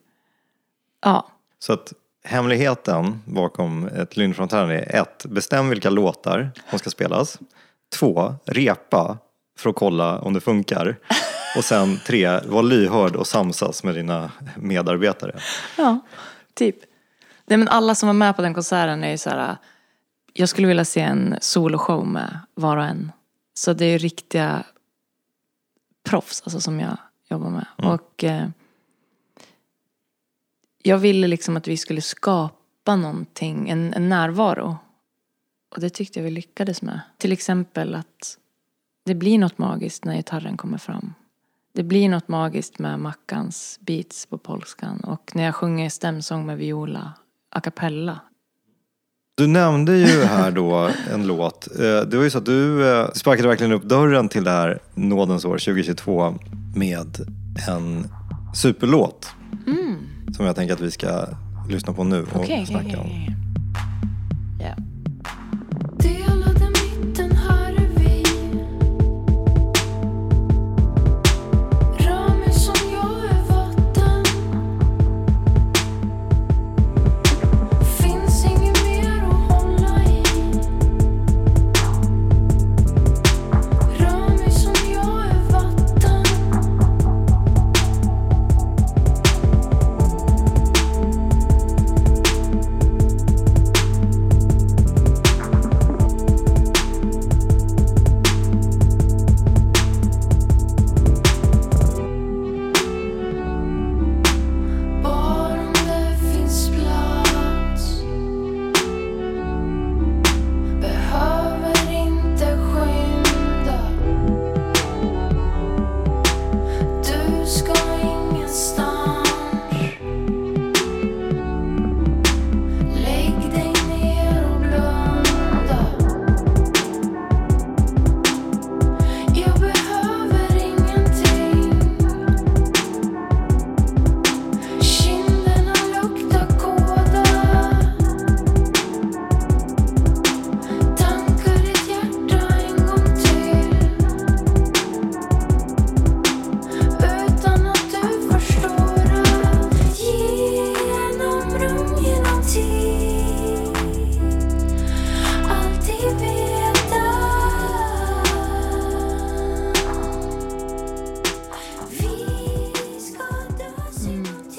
ja. 1.04 1.28
Så 1.58 1.72
att 1.72 1.92
hemligheten 2.24 3.22
bakom 3.24 3.88
ett 3.88 4.16
Lynframträdande 4.16 4.74
är 4.74 5.02
ett, 5.02 5.26
bestäm 5.26 5.68
vilka 5.68 5.90
låtar 5.90 6.50
som 6.70 6.78
ska 6.78 6.90
spelas. 6.90 7.38
Två, 7.98 8.34
repa 8.44 9.18
för 9.58 9.70
att 9.70 9.76
kolla 9.76 10.18
om 10.18 10.32
det 10.32 10.40
funkar. 10.40 10.96
Och 11.56 11.64
sen 11.64 12.00
tre, 12.06 12.40
var 12.46 12.62
lyhörd 12.62 13.16
och 13.16 13.26
samsas 13.26 13.84
med 13.84 13.94
dina 13.94 14.32
medarbetare. 14.56 15.40
Ja, 15.76 16.00
typ. 16.54 16.76
Nej, 17.46 17.58
men 17.58 17.68
alla 17.68 17.94
som 17.94 18.06
var 18.06 18.14
med 18.14 18.36
på 18.36 18.42
den 18.42 18.54
konserten 18.54 19.04
är 19.04 19.10
ju 19.10 19.18
så 19.18 19.30
här. 19.30 19.56
Jag 20.32 20.48
skulle 20.48 20.68
vilja 20.68 20.84
se 20.84 21.00
en 21.00 21.36
soloshow 21.40 22.06
med 22.06 22.38
var 22.54 22.76
och 22.76 22.84
en. 22.84 23.12
Så 23.54 23.72
det 23.72 23.84
är 23.84 23.90
ju 23.90 23.98
riktiga 23.98 24.64
proffs 26.04 26.42
alltså, 26.44 26.60
som 26.60 26.80
jag 26.80 26.96
jobbar 27.30 27.50
med. 27.50 27.66
Och 27.76 28.24
eh, 28.24 28.48
jag 30.82 30.98
ville 30.98 31.26
liksom 31.26 31.56
att 31.56 31.68
vi 31.68 31.76
skulle 31.76 32.00
skapa 32.00 32.96
någonting, 32.96 33.68
en, 33.68 33.94
en 33.94 34.08
närvaro. 34.08 34.76
Och 35.74 35.80
det 35.80 35.90
tyckte 35.90 36.18
jag 36.18 36.24
vi 36.24 36.30
lyckades 36.30 36.82
med. 36.82 37.00
Till 37.18 37.32
exempel 37.32 37.94
att 37.94 38.38
det 39.04 39.14
blir 39.14 39.38
något 39.38 39.58
magiskt 39.58 40.04
när 40.04 40.14
gitarren 40.16 40.56
kommer 40.56 40.78
fram. 40.78 41.14
Det 41.74 41.82
blir 41.82 42.08
något 42.08 42.28
magiskt 42.28 42.78
med 42.78 43.00
Mackans 43.00 43.78
beats 43.80 44.26
på 44.26 44.38
polskan 44.38 45.00
och 45.00 45.30
när 45.34 45.44
jag 45.44 45.54
sjunger 45.54 45.88
stämsång 45.88 46.46
med 46.46 46.58
viola 46.58 47.12
a 47.50 47.60
cappella. 47.60 48.20
Du 49.36 49.46
nämnde 49.46 49.96
ju 49.96 50.24
här 50.24 50.50
då 50.50 50.90
en 51.12 51.26
låt. 51.26 51.68
Eh, 51.80 51.80
Det 52.00 52.16
var 52.16 52.24
ju 52.24 52.30
så 52.30 52.38
att 52.38 52.46
du 52.46 52.90
eh, 52.90 53.10
sparkade 53.12 53.48
verkligen 53.48 53.72
upp 53.72 53.82
dörren 53.82 54.28
till 54.28 54.44
det 54.44 54.50
här 54.50 54.78
nådens 54.94 55.44
år 55.44 55.58
2022 55.58 56.34
med 56.76 57.16
en 57.68 58.06
superlåt. 58.54 59.30
Som 60.36 60.46
jag 60.46 60.56
tänker 60.56 60.74
att 60.74 60.80
vi 60.80 60.90
ska 60.90 61.26
lyssna 61.68 61.92
på 61.92 62.04
nu 62.04 62.22
och 62.22 62.36
okej, 62.36 62.66
snacka 62.66 63.00
om. 63.00 63.06
okej. 63.06 63.26
Ja. 63.28 63.34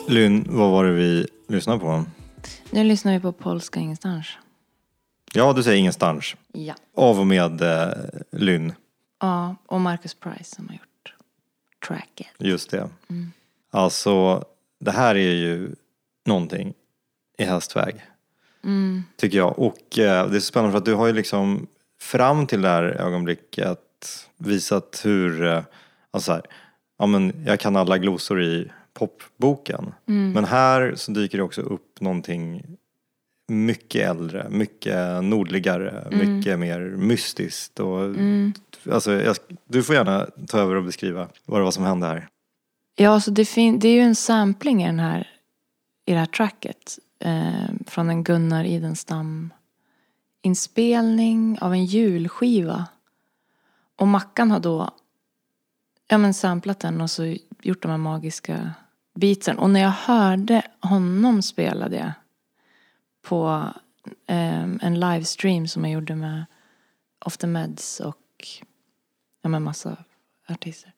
Lynn, 0.08 0.46
vad 0.50 0.72
var 0.72 0.86
det 0.86 0.92
vi 0.92 1.28
lyssnade 1.48 1.80
på? 1.80 2.06
Nu 2.72 2.84
lyssnar 2.84 3.14
vi 3.14 3.20
på 3.20 3.32
Polska 3.32 3.80
ingenstans. 3.80 4.28
Ja, 5.34 5.54
du 5.54 5.64
säger 5.64 5.78
ingenstans. 5.78 6.36
Ja. 6.54 6.74
Av 6.96 7.20
och 7.20 7.28
med 7.28 7.62
eh, 7.62 7.90
Lynn. 8.32 8.74
Ja, 9.20 9.56
och 9.66 9.82
Marcus 9.82 10.14
Price 10.14 10.56
som 10.56 10.68
har 10.68 10.76
gjort 10.76 11.14
tracket. 11.88 12.28
Just 12.38 12.72
det. 12.72 12.90
Alltså, 13.72 14.46
det 14.80 14.92
här 14.92 15.16
är 15.16 15.34
ju 15.34 15.76
någonting 16.26 16.74
i 17.38 17.44
hästväg. 17.44 17.96
Tycker 19.18 19.38
jag. 19.38 19.60
Och 19.60 20.00
eh, 20.00 20.30
det 20.30 20.36
är 20.36 20.40
så 20.40 20.46
spännande 20.46 20.72
för 20.72 20.78
att 20.78 20.86
du 20.86 20.94
har 20.94 21.08
ju 21.08 21.14
liksom 21.14 21.68
fram 22.00 22.48
till 22.48 22.62
det 22.62 22.70
här 22.70 22.84
ögonblicket 22.84 23.80
visat 24.38 25.02
hur, 25.04 25.46
eh, 25.46 25.64
alltså 26.12 26.32
här, 26.32 26.42
ja 27.00 27.06
men 27.06 27.44
jag 27.46 27.60
kan 27.60 27.76
alla 27.76 27.98
glosor 27.98 28.44
i 28.44 28.72
popboken. 29.00 29.94
Men 30.06 30.46
här 30.46 30.96
så 30.96 31.12
dyker 31.12 31.38
det 31.38 31.44
också 31.44 31.62
upp 31.62 32.02
någonting 32.02 32.64
mycket 33.48 34.10
äldre, 34.10 34.48
mycket 34.50 35.24
nordligare, 35.24 36.08
mycket 36.12 36.60
mer 36.60 36.80
mystiskt. 36.80 37.80
Och, 37.80 38.16
alltså, 38.92 39.12
jag, 39.14 39.36
du 39.68 39.84
får 39.84 39.96
gärna 39.96 40.28
ta 40.48 40.60
över 40.60 40.76
och 40.76 40.84
beskriva 40.84 41.28
vad 41.46 41.60
det 41.60 41.64
var 41.64 41.72
som 41.72 41.84
hände 41.84 42.08
här. 42.08 42.28
Ja, 42.96 43.20
så 43.20 43.32
det, 43.32 43.46
fin- 43.46 43.80
det 43.80 43.88
är 43.88 43.94
ju 43.94 44.02
en 44.02 44.16
sampling 44.16 44.84
i, 44.84 44.86
den 44.86 45.00
här, 45.00 45.28
i 46.06 46.12
det 46.12 46.20
här 46.20 46.26
tracket. 46.26 47.00
Eh, 47.20 47.70
från 47.88 48.10
en 48.10 48.24
Gunnar 48.24 48.64
Idenstam 48.64 49.54
inspelning 50.42 51.58
av 51.62 51.74
en 51.74 51.86
julskiva. 51.86 52.88
Och 53.96 54.08
Mackan 54.08 54.52
har 54.52 54.60
då 54.60 54.90
ja, 56.08 56.18
men 56.18 56.34
samplat 56.34 56.80
den 56.80 57.02
och 57.02 57.10
så 57.10 57.36
gjort 57.62 57.82
de 57.82 57.92
här 57.92 57.98
magiska 57.98 58.74
beatsen. 59.16 59.58
Och 59.58 59.70
när 59.70 59.80
jag 59.80 59.90
hörde 59.90 60.62
honom 60.80 61.42
spela 61.42 61.90
det 61.90 62.14
på 63.22 63.70
eh, 64.28 64.64
en 64.64 65.00
livestream 65.00 65.68
som 65.68 65.86
jag 65.86 65.94
gjorde 65.94 66.16
med 66.16 66.46
Off 67.26 67.38
the 67.38 67.48
Meds 67.48 68.00
och 68.00 68.48
ja, 69.42 69.50
med 69.50 69.62
massa 69.62 69.98
artister. 70.48 70.92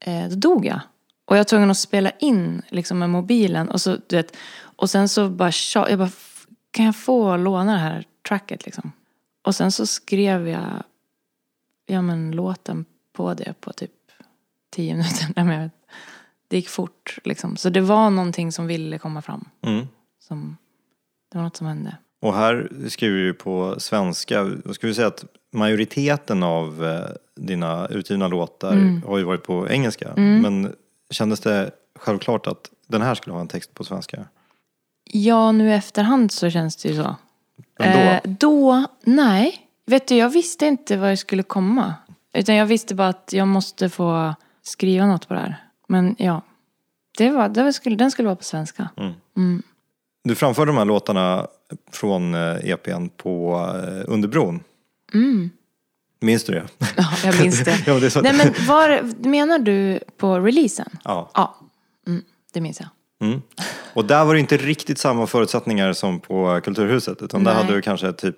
Eh, 0.00 0.28
då 0.28 0.36
dog 0.36 0.66
jag. 0.66 0.80
Och 1.24 1.36
jag 1.36 1.40
var 1.40 1.44
tvungen 1.44 1.70
att 1.70 1.78
spela 1.78 2.10
in 2.10 2.62
liksom 2.68 2.98
med 2.98 3.10
mobilen. 3.10 3.68
Och, 3.68 3.80
så, 3.80 3.96
du 4.06 4.16
vet, 4.16 4.36
och 4.58 4.90
sen 4.90 5.08
så 5.08 5.28
bara, 5.28 5.52
jag 5.74 5.98
bara, 5.98 6.10
kan 6.70 6.84
jag 6.84 6.96
få 6.96 7.36
låna 7.36 7.72
det 7.72 7.78
här 7.78 8.04
tracket 8.28 8.64
liksom? 8.64 8.92
Och 9.42 9.54
sen 9.54 9.72
så 9.72 9.86
skrev 9.86 10.48
jag 10.48 10.82
ja, 11.86 12.02
men, 12.02 12.30
låten 12.30 12.84
på 13.12 13.34
det 13.34 13.54
på 13.60 13.72
typ 13.72 13.90
tio 14.70 14.94
minuter. 14.94 15.26
Nej, 15.36 15.44
men 15.44 15.54
jag 15.54 15.62
vet. 15.62 15.85
Det 16.48 16.56
gick 16.56 16.68
fort 16.68 17.18
liksom. 17.24 17.56
Så 17.56 17.70
det 17.70 17.80
var 17.80 18.10
någonting 18.10 18.52
som 18.52 18.66
ville 18.66 18.98
komma 18.98 19.22
fram. 19.22 19.48
Mm. 19.62 19.86
Som, 20.20 20.56
det 21.32 21.38
var 21.38 21.44
något 21.44 21.56
som 21.56 21.66
hände. 21.66 21.96
Och 22.20 22.34
här 22.34 22.70
skriver 22.88 23.18
du 23.18 23.34
på 23.34 23.80
svenska. 23.80 24.44
Då 24.44 24.74
ska 24.74 24.86
vi 24.86 24.94
säga 24.94 25.06
att 25.06 25.24
majoriteten 25.52 26.42
av 26.42 26.84
eh, 26.84 27.06
dina 27.36 27.88
utgivna 27.88 28.28
låtar 28.28 29.00
har 29.06 29.18
ju 29.18 29.24
varit 29.24 29.42
på 29.42 29.68
engelska. 29.68 30.12
Men 30.16 30.74
kändes 31.10 31.40
det 31.40 31.70
självklart 31.98 32.46
att 32.46 32.70
den 32.86 33.02
här 33.02 33.14
skulle 33.14 33.34
ha 33.34 33.40
en 33.40 33.48
text 33.48 33.74
på 33.74 33.84
svenska? 33.84 34.24
Ja, 35.04 35.52
nu 35.52 35.68
i 35.68 35.74
efterhand 35.74 36.32
så 36.32 36.50
känns 36.50 36.76
det 36.76 36.88
ju 36.88 37.02
så. 37.02 37.16
Men 37.78 37.92
då? 37.92 37.98
Eh, 37.98 38.20
då, 38.38 38.86
nej. 39.04 39.60
Vet 39.86 40.08
du, 40.08 40.16
jag 40.16 40.28
visste 40.28 40.66
inte 40.66 40.96
vad 40.96 41.10
det 41.10 41.16
skulle 41.16 41.42
komma. 41.42 41.94
Utan 42.34 42.54
jag 42.54 42.66
visste 42.66 42.94
bara 42.94 43.08
att 43.08 43.32
jag 43.32 43.48
måste 43.48 43.90
få 43.90 44.34
skriva 44.62 45.06
något 45.06 45.28
på 45.28 45.34
det 45.34 45.40
här. 45.40 45.65
Men 45.86 46.16
ja, 46.18 46.42
det 47.18 47.30
var, 47.30 47.48
det 47.48 47.72
skulle, 47.72 47.96
den 47.96 48.10
skulle 48.10 48.26
vara 48.26 48.36
på 48.36 48.44
svenska. 48.44 48.88
Du 50.24 50.34
framförde 50.34 50.68
de 50.68 50.76
här 50.78 50.84
låtarna 50.84 51.46
från 51.92 52.34
eh, 52.34 52.70
EPn 52.70 53.08
på 53.16 53.54
eh, 53.86 54.12
Underbron. 54.12 54.60
Minns 56.20 56.44
du 56.44 56.52
det? 56.52 56.66
Ja, 56.96 57.04
jag 57.24 57.40
minns 57.40 57.64
det. 57.64 57.82
Ja, 57.86 58.00
det 58.00 58.10
så- 58.10 58.20
Nej, 58.20 58.32
men 58.36 58.66
var, 58.66 59.02
menar 59.28 59.58
du 59.58 60.00
på 60.16 60.40
releasen? 60.40 60.88
Ja. 61.04 61.30
Ja, 61.34 61.56
mm, 62.06 62.22
det 62.52 62.60
minns 62.60 62.80
jag. 62.80 62.88
Mm. 63.28 63.42
Och 63.94 64.04
där 64.04 64.24
var 64.24 64.34
det 64.34 64.40
inte 64.40 64.56
riktigt 64.56 64.98
samma 64.98 65.26
förutsättningar 65.26 65.92
som 65.92 66.20
på 66.20 66.60
Kulturhuset. 66.64 67.22
Utan 67.22 67.44
där 67.44 67.54
Nej. 67.54 67.62
hade 67.62 67.74
du 67.76 67.82
kanske 67.82 68.12
typ 68.12 68.36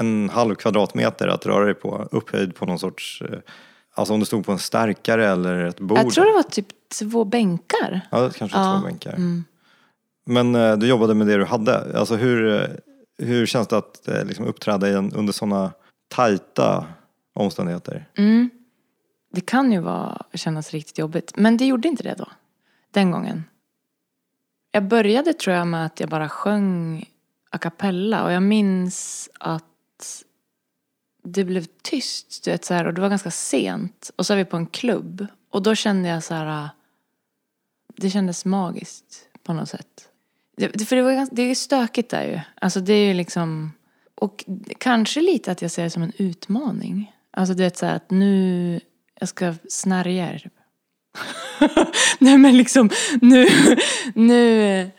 en 0.00 0.28
halv 0.30 0.54
kvadratmeter 0.54 1.28
att 1.28 1.46
röra 1.46 1.64
dig 1.64 1.74
på. 1.74 2.08
Upphöjd 2.10 2.54
på 2.54 2.66
någon 2.66 2.78
sorts... 2.78 3.22
Alltså 3.94 4.14
om 4.14 4.20
du 4.20 4.26
stod 4.26 4.46
på 4.46 4.52
en 4.52 4.58
stärkare 4.58 5.26
eller 5.28 5.64
ett 5.64 5.80
bord. 5.80 5.98
Jag 5.98 6.10
tror 6.12 6.24
det 6.24 6.32
var 6.32 6.42
typ 6.42 6.66
två 6.98 7.24
bänkar. 7.24 8.00
Ja, 8.10 8.20
det 8.20 8.34
kanske 8.38 8.56
var 8.58 8.64
Ja, 8.64 8.70
Mm. 8.70 8.80
två 8.82 8.86
bänkar. 8.86 9.18
Men 10.26 10.54
eh, 10.54 10.76
du 10.76 10.86
jobbade 10.86 11.14
med 11.14 11.26
det 11.26 11.36
du 11.36 11.44
hade. 11.44 11.98
Alltså 11.98 12.16
hur, 12.16 12.62
eh, 12.62 12.68
hur 13.26 13.46
känns 13.46 13.68
det 13.68 13.76
att 13.78 14.08
eh, 14.08 14.24
liksom 14.24 14.46
uppträda 14.46 14.88
en, 14.88 15.12
under 15.12 15.32
sådana 15.32 15.72
tajta 16.08 16.86
omständigheter? 17.34 18.08
Mm. 18.16 18.50
Det 19.32 19.40
kan 19.40 19.72
ju 19.72 19.80
vara, 19.80 20.22
kännas 20.34 20.70
riktigt 20.70 20.98
jobbigt. 20.98 21.32
Men 21.36 21.56
det 21.56 21.66
gjorde 21.66 21.88
inte 21.88 22.02
det 22.02 22.14
då. 22.18 22.26
Den 22.90 23.10
gången. 23.10 23.44
Jag 24.70 24.82
började 24.88 25.32
tror 25.32 25.56
jag 25.56 25.66
med 25.66 25.86
att 25.86 26.00
jag 26.00 26.08
bara 26.08 26.28
sjöng 26.28 27.04
a 27.50 27.58
cappella. 27.58 28.24
Och 28.24 28.32
jag 28.32 28.42
minns 28.42 29.28
att 29.40 29.64
det 31.24 31.44
blev 31.44 31.66
tyst. 31.82 32.44
Du 32.44 32.50
vet, 32.50 32.64
så 32.64 32.74
här, 32.74 32.86
och 32.86 32.94
det 32.94 33.00
var 33.00 33.08
ganska 33.08 33.30
sent. 33.30 34.10
Och 34.16 34.26
så 34.26 34.32
är 34.32 34.36
vi 34.36 34.44
på 34.44 34.56
en 34.56 34.66
klubb. 34.66 35.26
Och 35.50 35.62
då 35.62 35.74
kände 35.74 36.08
jag 36.08 36.22
så 36.24 36.34
här. 36.34 36.64
Äh, 36.64 36.68
det 37.96 38.10
kändes 38.10 38.44
magiskt 38.44 39.28
på 39.42 39.52
något 39.52 39.68
sätt. 39.68 40.08
Det, 40.56 40.86
för 40.86 40.96
det, 40.96 41.02
var, 41.02 41.12
ganska- 41.12 41.34
det 41.34 41.42
är 41.42 41.54
stökigt 41.54 42.10
där 42.10 42.24
ju. 42.24 42.40
Alltså 42.60 42.80
det 42.80 42.92
är 42.92 43.06
ju 43.08 43.14
liksom... 43.14 43.72
Och 44.14 44.44
kanske 44.78 45.20
lite 45.20 45.52
att 45.52 45.62
jag 45.62 45.70
ser 45.70 45.84
det 45.84 45.90
som 45.90 46.02
en 46.02 46.12
utmaning. 46.16 47.12
Alltså 47.30 47.54
du 47.54 47.62
vet 47.62 47.76
så 47.76 47.86
här 47.86 47.96
att 47.96 48.10
nu, 48.10 48.80
jag 49.20 49.28
ska 49.28 49.54
snärja 49.68 50.32
er. 50.32 50.50
Nej 52.18 52.38
men 52.38 52.56
liksom, 52.56 52.90
nu, 53.20 53.46
nu. 54.14 54.90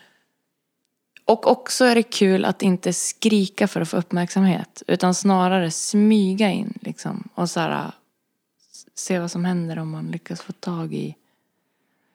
Och 1.26 1.48
också 1.48 1.86
är 1.86 1.96
det 1.96 2.04
kul 2.04 2.46
att 2.46 2.62
inte 2.62 2.94
skrika 2.94 3.68
för 3.68 3.82
att 3.82 3.90
få 3.90 3.98
uppmärksamhet. 3.98 4.84
Utan 4.88 5.14
snarare 5.16 5.72
smyga 5.72 6.50
in 6.50 6.74
liksom. 6.82 7.30
Och 7.36 7.50
så 7.50 7.60
här, 7.60 7.92
se 8.96 9.20
vad 9.20 9.32
som 9.32 9.46
händer 9.46 9.80
om 9.80 9.90
man 9.92 10.08
lyckas 10.08 10.42
få 10.42 10.52
tag 10.54 10.94
i, 10.94 11.16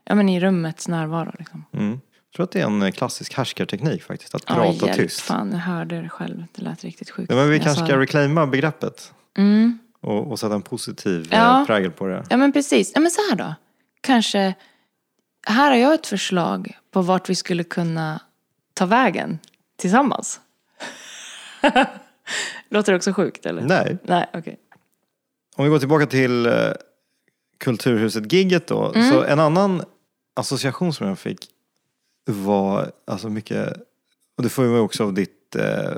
ja 0.05 0.15
men 0.15 0.29
i 0.29 0.41
rummets 0.41 0.89
närvaro 0.89 1.33
liksom. 1.39 1.65
Mm. 1.73 1.91
Jag 2.31 2.35
tror 2.37 2.45
att 2.45 2.51
det 2.51 2.61
är 2.61 2.65
en 2.67 2.83
eh, 2.83 2.91
klassisk 2.91 3.35
härskarteknik 3.35 4.03
faktiskt, 4.03 4.35
att 4.35 4.43
Ja, 4.47 4.55
prata 4.55 4.87
hjälp, 4.87 4.99
tyst. 5.01 5.21
Fan, 5.21 5.53
jag 5.53 5.59
hörde 5.59 6.01
det 6.03 6.09
själv. 6.09 6.45
Det 6.53 6.63
lät 6.63 6.85
riktigt 6.85 7.11
sjukt. 7.11 7.31
Ja, 7.31 7.37
men 7.37 7.49
vi 7.49 7.57
jag 7.57 7.65
kanske 7.65 7.85
ska 7.85 7.95
det. 7.97 8.03
reclaima 8.03 8.47
begreppet 8.47 9.13
Mm. 9.39 9.79
och, 10.01 10.31
och 10.31 10.39
sätta 10.41 10.55
en 10.55 10.63
positiv 10.63 11.29
eh, 11.33 11.39
Ja. 11.39 11.65
prägel 11.67 11.91
på 11.91 12.07
det. 12.07 12.27
Ja 12.31 12.37
men 12.37 12.53
precis. 12.53 12.93
Ja 12.95 13.01
men 13.01 13.11
så 13.11 13.21
här 13.31 13.37
då. 13.37 13.55
Kanske, 14.01 14.55
här 15.47 15.71
har 15.71 15.77
jag 15.79 15.95
ett 15.95 16.07
förslag 16.07 16.79
på 16.91 17.03
vart 17.03 17.29
vi 17.31 17.35
skulle 17.35 17.65
kunna 17.65 18.21
ta 18.81 18.87
vägen 18.87 19.39
tillsammans. 19.77 20.41
Låter 22.69 22.93
det 22.93 22.97
också 22.97 23.13
sjukt 23.13 23.47
eller? 23.47 23.63
Nej. 23.63 23.99
Nej, 24.03 24.27
okej. 24.35 24.57
Om 25.57 25.65
vi 25.65 25.71
går 25.71 25.79
tillbaka 25.79 26.07
till 26.07 26.47
eh, 26.47 26.53
Kulturhuset-gigget 27.59 28.67
då. 28.67 28.93
Mm. 28.93 29.11
Så 29.11 29.23
en 29.23 29.41
annan 29.41 29.83
association 30.37 30.93
som 30.93 31.09
jag 31.09 31.19
fick 31.19 31.49
var 32.27 32.93
alltså 33.07 33.29
mycket, 33.29 33.73
och 34.37 34.43
det 34.43 34.49
får 34.49 34.65
ju 34.65 34.79
också 34.79 35.05
av 35.05 35.15
ditt 35.15 35.57
eh, 35.57 35.93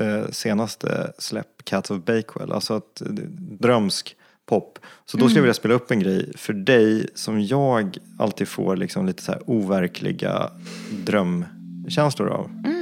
eh, 0.00 0.28
senaste 0.30 1.12
släpp 1.18 1.64
Cats 1.64 1.90
of 1.90 2.04
Bakewell, 2.04 2.52
alltså 2.52 2.74
att 2.74 3.00
eh, 3.00 3.06
drömsk 3.38 4.16
pop. 4.46 4.78
Så 5.04 5.16
då 5.16 5.24
skulle 5.24 5.38
jag 5.38 5.42
vilja 5.42 5.54
spela 5.54 5.74
upp 5.74 5.90
en 5.90 6.00
grej 6.00 6.32
för 6.36 6.52
dig 6.52 7.08
som 7.14 7.42
jag 7.42 7.98
alltid 8.18 8.48
får 8.48 8.76
liksom 8.76 9.06
lite 9.06 9.22
så 9.22 9.32
här 9.32 9.42
overkliga 9.46 10.50
känslor 11.90 12.28
av. 12.28 12.50
Mm. 12.64 12.77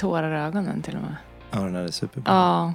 Tårar 0.00 0.32
i 0.32 0.46
ögonen 0.46 0.82
till 0.82 0.96
och 0.96 1.02
med. 1.02 1.16
Ja, 1.50 1.58
den 1.58 1.74
här 1.74 1.82
är 1.82 1.88
superbra. 1.88 2.32
Ja. 2.32 2.74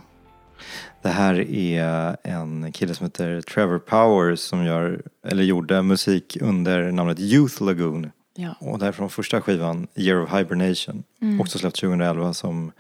Det 1.01 1.09
här 1.09 1.51
är 1.51 2.17
en 2.23 2.71
kille 2.71 2.95
som 2.95 3.05
heter 3.05 3.41
Trevor 3.41 3.79
Powers 3.79 4.39
som 4.39 4.65
gör, 4.65 5.01
eller 5.27 5.43
gjorde 5.43 5.81
musik 5.81 6.38
under 6.41 6.91
namnet 6.91 7.19
Youth 7.19 7.63
Lagoon. 7.63 8.11
ja. 8.35 8.55
Och 8.59 8.79
det 8.79 8.85
här 8.85 8.89
är 8.89 8.95
från 8.95 9.09
första 9.09 9.41
skivan, 9.41 9.88
Year 9.95 10.23
of 10.23 10.33
Hibernation. 10.33 11.03
Också 11.41 11.59
släppt 11.59 11.79
2011 11.79 12.33
som 12.33 12.71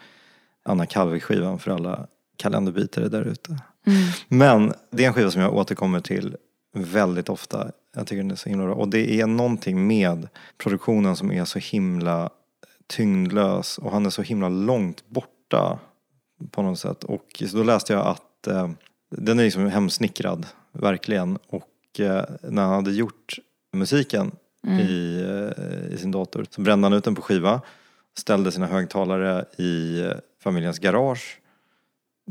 Anna 0.63 0.85
Kalvik-skivan 0.85 1.59
för 1.59 1.71
alla 1.71 2.07
kalenderbitare 2.37 3.09
där 3.09 3.23
ute. 3.25 3.57
Men 4.27 4.73
det 4.91 5.03
är 5.03 5.07
en 5.07 5.13
skiva 5.13 5.31
som 5.31 5.41
jag 5.41 5.55
återkommer 5.55 5.99
till 5.99 6.35
väldigt 6.73 7.29
ofta. 7.29 7.71
Jag 7.95 8.07
tycker 8.07 8.23
den 8.23 8.31
är 8.31 8.35
så 8.35 8.49
himla 8.49 8.65
bra. 8.65 8.75
Och 8.75 8.87
det 8.87 9.21
är 9.21 9.27
någonting 9.27 9.87
med 9.87 10.27
produktionen 10.57 11.15
som 11.15 11.31
är 11.31 11.45
så 11.45 11.59
himla 11.59 12.29
tyngdlös 12.87 13.77
och 13.77 13.91
han 13.91 14.05
är 14.05 14.09
så 14.09 14.21
himla 14.21 14.49
långt 14.49 15.09
borta 15.09 15.79
på 16.51 16.61
något 16.61 16.79
sätt. 16.79 17.03
Och 17.03 17.43
så 17.49 17.57
då 17.57 17.63
läste 17.63 17.93
jag 17.93 18.07
att 18.07 18.47
eh, 18.47 18.69
den 19.09 19.39
är 19.39 19.43
liksom 19.43 19.67
hemsnickrad, 19.67 20.47
verkligen. 20.71 21.37
Och 21.47 21.99
eh, 21.99 22.25
när 22.41 22.63
han 22.63 22.73
hade 22.73 22.91
gjort 22.91 23.39
musiken 23.73 24.31
i, 24.67 25.21
eh, 25.21 25.93
i 25.93 25.97
sin 25.97 26.11
dator 26.11 26.45
så 26.49 26.61
brände 26.61 26.85
han 26.85 26.93
ut 26.93 27.03
den 27.03 27.15
på 27.15 27.21
skiva, 27.21 27.61
ställde 28.17 28.51
sina 28.51 28.67
högtalare 28.67 29.45
i 29.57 30.01
eh, 30.01 30.11
familjens 30.43 30.79
garage, 30.79 31.39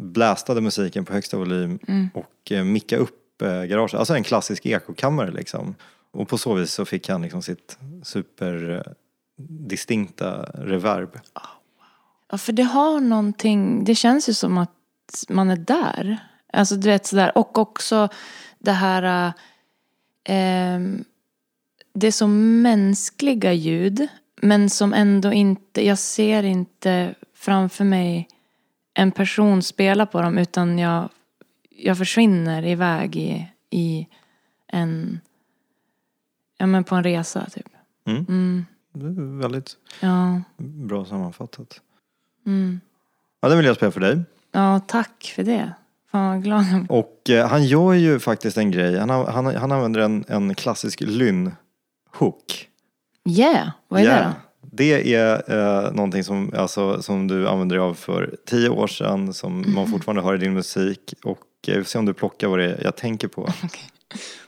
blästade 0.01 0.61
musiken 0.61 1.05
på 1.05 1.13
högsta 1.13 1.37
volym 1.37 1.79
och 2.15 2.53
eh, 2.53 2.65
mickade 2.65 3.03
upp 3.03 3.43
eh, 3.43 3.63
garaget. 3.63 3.95
Alltså 3.95 4.15
en 4.15 4.25
klassisk 4.25 4.67
ekokammare 4.67 5.31
liksom. 5.31 5.75
Och 6.11 6.29
på 6.29 6.39
så 6.39 6.55
vis 6.55 6.73
så 6.73 6.85
fick 6.85 7.09
han 7.09 7.23
liksom 7.23 7.43
sitt 7.43 7.79
superdistinkta 9.37 10.43
reverb. 10.43 11.21
Ja, 12.31 12.39
för 12.39 12.53
det 12.53 12.63
har 12.63 13.01
någonting, 13.01 13.85
det 13.85 13.95
känns 13.95 14.29
ju 14.29 14.35
som 14.35 14.59
att 14.59 14.71
man 15.29 15.51
är 15.51 15.57
där. 15.57 16.19
Alltså 16.53 16.77
du 16.77 16.89
vet 16.89 17.07
sådär, 17.07 17.39
och 17.39 17.59
också 17.59 18.09
det 18.59 18.73
här, 18.73 19.27
eh, 20.25 20.81
det 21.95 22.07
är 22.07 22.13
så 22.13 22.27
mänskliga 22.27 23.53
ljud, 23.53 24.09
men 24.43 24.71
som 24.71 24.95
ändå 24.95 25.33
inte, 25.33 25.87
jag 25.87 25.99
ser 25.99 26.43
inte 26.43 27.15
framför 27.35 27.85
mig 27.85 28.29
en 28.95 29.13
person 29.13 29.63
spela 29.63 30.07
på 30.07 30.23
dem, 30.23 30.39
utan 30.39 30.79
jag, 30.79 31.09
jag 31.71 31.99
försvinner 31.99 32.67
iväg 32.67 33.17
i, 33.17 33.47
i 33.71 34.09
en, 34.67 35.21
ja 36.59 36.67
men 36.67 36.85
på 36.85 36.95
en 36.95 37.05
resa 37.05 37.47
typ. 37.51 37.69
Mm. 38.07 38.67
Det 38.95 39.07
är 39.07 39.39
väldigt 39.41 39.77
Ja, 40.01 40.43
bra 40.59 41.05
sammanfattat. 41.05 41.81
mm. 42.47 42.81
Ja, 43.41 43.49
den 43.49 43.59
vill 43.59 43.67
jag 43.67 43.77
spela 43.77 43.93
för 43.93 44.01
dig. 44.01 44.23
ja 44.53 44.81
tack 44.87 45.33
för 45.37 45.43
det. 45.43 45.73
Fan 46.11 46.29
vad 46.35 46.43
glad 46.45 46.65
jag 46.73 46.91
Och 46.91 47.31
eh, 47.31 47.49
han 47.49 47.65
gör 47.65 47.93
ju 47.93 48.19
faktiskt 48.19 48.57
en 48.59 48.71
grej. 48.71 48.99
Han, 48.99 49.11
han, 49.11 49.47
han 49.57 49.73
använder 49.73 50.01
en, 50.01 50.25
en 50.29 50.55
klassisk 50.55 51.01
lynn-hook. 51.01 52.69
Yeah, 53.29 53.69
vad 53.89 54.01
är 54.01 54.05
Yeah. 54.05 54.19
det 54.19 54.25
då? 54.25 54.35
Det 54.77 55.15
är 55.15 55.43
eh, 55.87 55.93
någonting 55.93 56.25
som, 56.25 56.53
alltså, 56.57 57.03
som 57.03 57.29
du 57.29 57.49
använde 57.49 57.75
dig 57.75 57.83
av 57.83 57.95
för 57.95 58.37
tio 58.47 58.69
år 58.69 58.87
sedan 58.87 59.33
som 59.35 59.59
Mhm. 59.61 59.75
man 59.75 59.87
fortfarande 59.87 60.23
har 60.23 60.35
i 60.35 60.39
din 60.39 60.55
musik. 60.55 61.15
Och 61.25 61.39
eh, 61.69 61.77
vi 61.77 61.83
får 61.83 61.89
se 61.89 61.99
om 61.99 62.05
du 62.07 62.15
plockar 62.15 62.49
vad 62.49 62.59
det 62.59 62.65
är 62.65 62.85
jag 62.85 62.97
tänker 62.97 63.29
på. 63.29 63.47
I've 63.47 64.44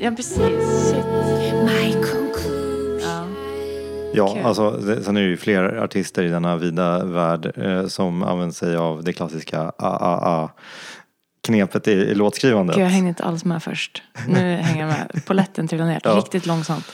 Ja, 0.00 0.10
precis. 0.10 0.36
Shit. 0.38 1.04
My 1.64 1.92
conclusion. 1.92 3.00
Ja. 3.02 3.24
Ja, 4.14 4.34
Kul. 4.34 4.44
alltså, 4.44 4.70
det, 4.70 5.02
sen 5.04 5.16
är 5.16 5.20
det 5.20 5.26
ju 5.28 5.36
fler 5.36 5.64
artister 5.64 6.22
i 6.22 6.28
denna 6.28 6.56
vida 6.56 7.04
värld 7.04 7.52
eh, 7.56 7.86
som 7.86 8.22
använder 8.22 8.54
sig 8.54 8.76
av 8.76 9.04
det 9.04 9.12
klassiska 9.12 9.72
a-a-a-knepet 9.78 10.98
i, 11.88 11.92
i 11.92 12.14
låtskrivandet. 12.14 12.76
Gud, 12.76 12.84
jag 12.84 12.90
hängde 12.90 13.08
inte 13.08 13.24
alls 13.24 13.44
med 13.44 13.62
först. 13.62 14.02
Nu 14.28 14.56
hänger 14.56 14.80
jag 14.80 14.88
med. 14.88 15.22
Poletten 15.26 15.68
trillar 15.68 15.86
ner. 15.86 16.00
Ja. 16.04 16.10
Riktigt 16.16 16.46
långsamt. 16.46 16.84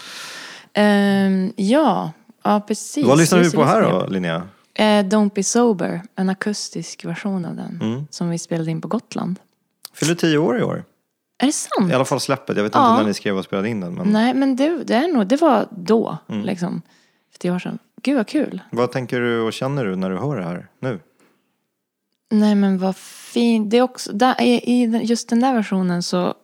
Ehm, 0.72 1.52
ja, 1.56 2.12
ja 2.44 2.60
precis. 2.60 3.06
Vad 3.06 3.18
lyssnar 3.18 3.38
vi 3.38 3.50
på 3.50 3.64
här 3.64 3.82
då. 3.82 4.06
Linnea? 4.06 4.42
Eh, 4.74 4.82
Don't 4.84 5.30
Be 5.34 5.42
Sober, 5.42 6.02
en 6.16 6.28
akustisk 6.28 7.04
version 7.04 7.44
av 7.44 7.56
den. 7.56 7.78
Mm. 7.82 8.06
Som 8.10 8.30
vi 8.30 8.38
spelade 8.38 8.70
in 8.70 8.80
på 8.80 8.88
Gotland. 8.88 9.38
Fyller 9.94 10.14
tio 10.14 10.38
år 10.38 10.58
i 10.58 10.62
år. 10.62 10.84
Är 11.38 11.46
det 11.46 11.52
sant? 11.52 11.90
I 11.90 11.94
alla 11.94 12.04
fall 12.04 12.20
släppet. 12.20 12.56
Jag 12.56 12.64
vet 12.64 12.74
Ja. 12.74 12.90
inte 12.90 13.02
när 13.02 13.08
ni 13.08 13.14
skrev 13.14 13.38
och 13.38 13.44
spelade 13.44 13.68
in 13.68 13.80
den. 13.80 13.94
Men 13.94 14.08
Nej, 14.12 14.34
men 14.34 14.56
det, 14.56 14.84
det 14.84 14.94
är 14.94 15.08
nog, 15.12 15.26
det 15.26 15.36
var 15.36 15.68
då, 15.70 16.18
Mm. 16.28 16.44
liksom. 16.44 16.82
För 17.32 17.38
tio 17.38 17.50
år 17.54 17.58
sedan. 17.58 17.78
Gud 18.02 18.16
vad 18.16 18.26
kul. 18.26 18.62
Vad 18.72 18.92
tänker 18.92 19.20
du 19.20 19.40
och 19.40 19.52
känner 19.52 19.84
du 19.84 19.96
när 19.96 20.10
du 20.10 20.18
hör 20.18 20.36
det 20.36 20.44
här 20.44 20.68
nu? 20.80 21.00
Nej 22.30 22.54
men 22.54 22.78
vad 22.78 22.96
fint. 22.96 23.70
Det 23.70 23.76
är 23.76 23.82
också, 23.82 24.12
där, 24.12 24.40
i, 24.42 24.84
just 25.04 25.28
den 25.28 25.40
där 25.40 25.54
versionen 25.54 26.02
så, 26.02 26.34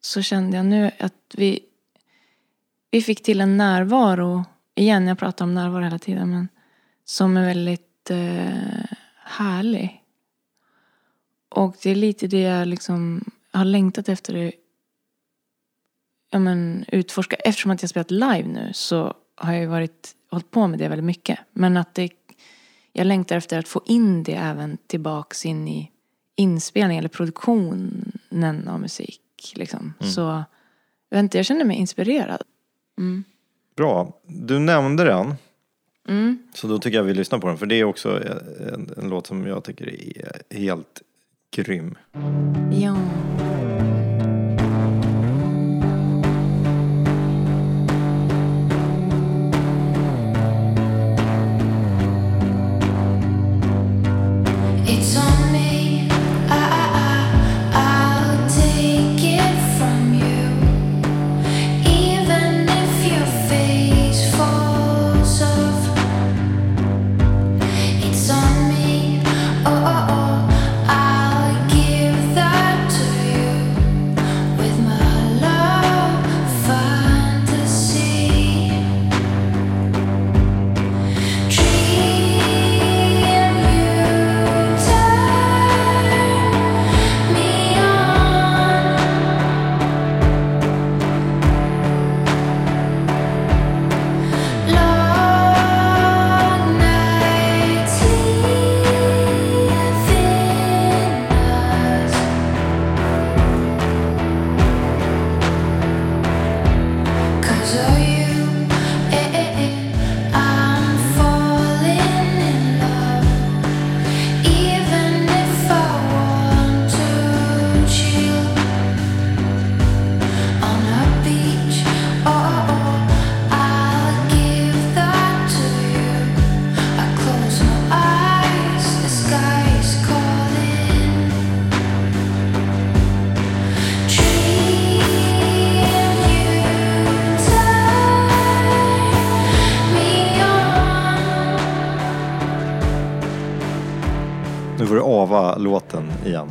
så 0.00 0.22
kände 0.22 0.56
jag 0.56 0.66
nu 0.66 0.90
att 0.98 1.34
vi, 1.36 1.60
vi 2.90 3.02
fick 3.02 3.22
till 3.22 3.40
en 3.40 3.56
närvaro. 3.56 4.44
Igen, 4.74 5.06
jag 5.06 5.18
pratar 5.18 5.44
om 5.44 5.54
närvaro 5.54 5.82
hela 5.84 5.98
tiden. 5.98 6.30
Men 6.30 6.48
som 7.04 7.36
är 7.36 7.46
väldigt 7.46 8.10
eh, 8.10 8.96
härlig. 9.24 10.02
Och 11.48 11.76
det 11.82 11.90
är 11.90 11.94
lite 11.94 12.26
det 12.26 12.40
jag 12.40 12.68
liksom 12.68 13.24
har 13.58 13.64
längtat 13.64 14.08
efter. 14.08 14.48
att, 14.48 14.54
Ja 16.30 16.38
men 16.38 16.84
utforska. 16.88 17.36
Eftersom 17.36 17.70
att 17.70 17.82
jag 17.82 17.90
spelat 17.90 18.10
live 18.10 18.48
nu 18.48 18.70
så 18.72 19.14
har 19.34 19.52
jag 19.52 19.60
ju 19.62 19.66
varit, 19.66 20.12
hållit 20.30 20.50
på 20.50 20.66
med 20.66 20.78
det 20.78 20.88
väldigt 20.88 21.04
mycket. 21.04 21.38
Men 21.52 21.76
att 21.76 21.94
det 21.94 22.10
jag 22.92 23.06
längtar 23.06 23.36
efter 23.36 23.58
att 23.58 23.68
få 23.68 23.82
in 23.86 24.22
det 24.22 24.34
även 24.34 24.78
tillbaks 24.86 25.46
in 25.46 25.68
i 25.68 25.90
inspelning 26.36 26.98
eller 26.98 27.08
produktionen 27.08 28.68
av 28.68 28.80
musik. 28.80 29.52
Liksom. 29.54 29.94
Så 30.00 30.20
jag, 31.08 31.16
vet 31.16 31.22
inte, 31.22 31.38
jag 31.38 31.46
känner 31.46 31.64
mig 31.64 31.76
inspirerad. 31.76 32.42
Bra. 33.76 34.20
Du 34.26 34.58
nämnde 34.58 35.04
den. 35.04 35.34
Mm. 36.08 36.38
Så 36.54 36.66
då 36.66 36.78
tycker 36.78 36.96
jag 36.96 37.04
vi 37.04 37.14
lyssnar 37.14 37.38
på 37.38 37.46
den. 37.46 37.58
För 37.58 37.66
det 37.66 37.74
är 37.74 37.84
också 37.84 38.22
en, 38.72 38.90
en 38.96 39.08
låt 39.08 39.26
som 39.26 39.46
jag 39.46 39.64
tycker 39.64 39.88
är 39.88 40.56
helt 40.56 41.02
grym. 41.52 41.94
Ja. 42.70 42.96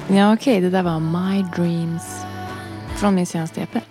Ja, 0.09 0.33
okej. 0.33 0.61
Det 0.61 0.69
där 0.69 0.83
var 0.83 0.99
My 0.99 1.43
Dreams 1.55 2.03
från 2.97 3.15
min 3.15 3.25
senaste 3.25 3.61
EP. 3.61 3.83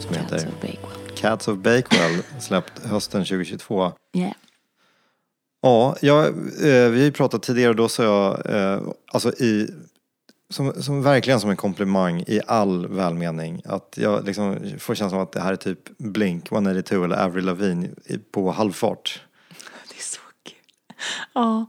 som 0.00 0.14
Cats 0.14 0.32
heter 0.32 0.48
of 0.48 0.54
Bakewell. 0.54 1.16
Cats 1.16 1.48
of 1.48 1.58
Bakewell 1.58 2.22
släppt 2.38 2.86
hösten 2.86 3.24
2022. 3.24 3.92
Yeah. 4.12 4.32
Ja, 5.62 5.96
jag, 6.00 6.26
eh, 6.26 6.32
vi 6.62 6.98
har 6.98 7.04
ju 7.04 7.12
pratat 7.12 7.42
tidigare 7.42 7.72
då 7.72 7.88
sa 7.88 8.02
jag, 8.02 8.54
eh, 8.54 8.80
alltså 9.12 9.32
i, 9.32 9.70
som, 10.50 10.82
som 10.82 11.02
verkligen 11.02 11.40
som 11.40 11.50
en 11.50 11.56
komplimang 11.56 12.20
i 12.26 12.40
all 12.46 12.86
välmening, 12.86 13.62
att 13.64 13.94
jag 13.96 14.24
liksom 14.24 14.58
får 14.78 14.94
känslan 14.94 15.20
av 15.20 15.26
att 15.26 15.32
det 15.32 15.40
här 15.40 15.52
är 15.52 15.56
typ 15.56 15.98
Blink 15.98 16.52
182 16.52 17.04
eller 17.04 17.24
Avril 17.24 17.44
Lavigne 17.44 17.88
på 18.32 18.50
halvfart. 18.50 19.22
Det 19.88 19.98
är 19.98 20.02
så 20.02 20.20
kul. 20.44 20.54
Ja. 21.34 21.66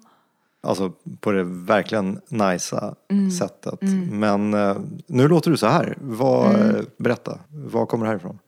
Alltså 0.63 0.91
på 1.19 1.31
det 1.31 1.43
verkligen 1.43 2.21
nicea 2.27 2.95
Mm. 3.11 3.31
sättet. 3.31 3.79
Men 4.11 4.53
eh, 4.53 4.77
nu 5.07 5.27
låter 5.27 5.51
du 5.51 5.57
så 5.57 5.67
här. 5.67 5.97
Vad, 6.01 6.55
Mm. 6.55 6.75
eh, 6.75 6.81
Berätta, 6.97 7.39
var 7.49 7.85
kommer 7.85 8.05
det 8.05 8.09
här 8.11 8.17
ifrån? 8.17 8.39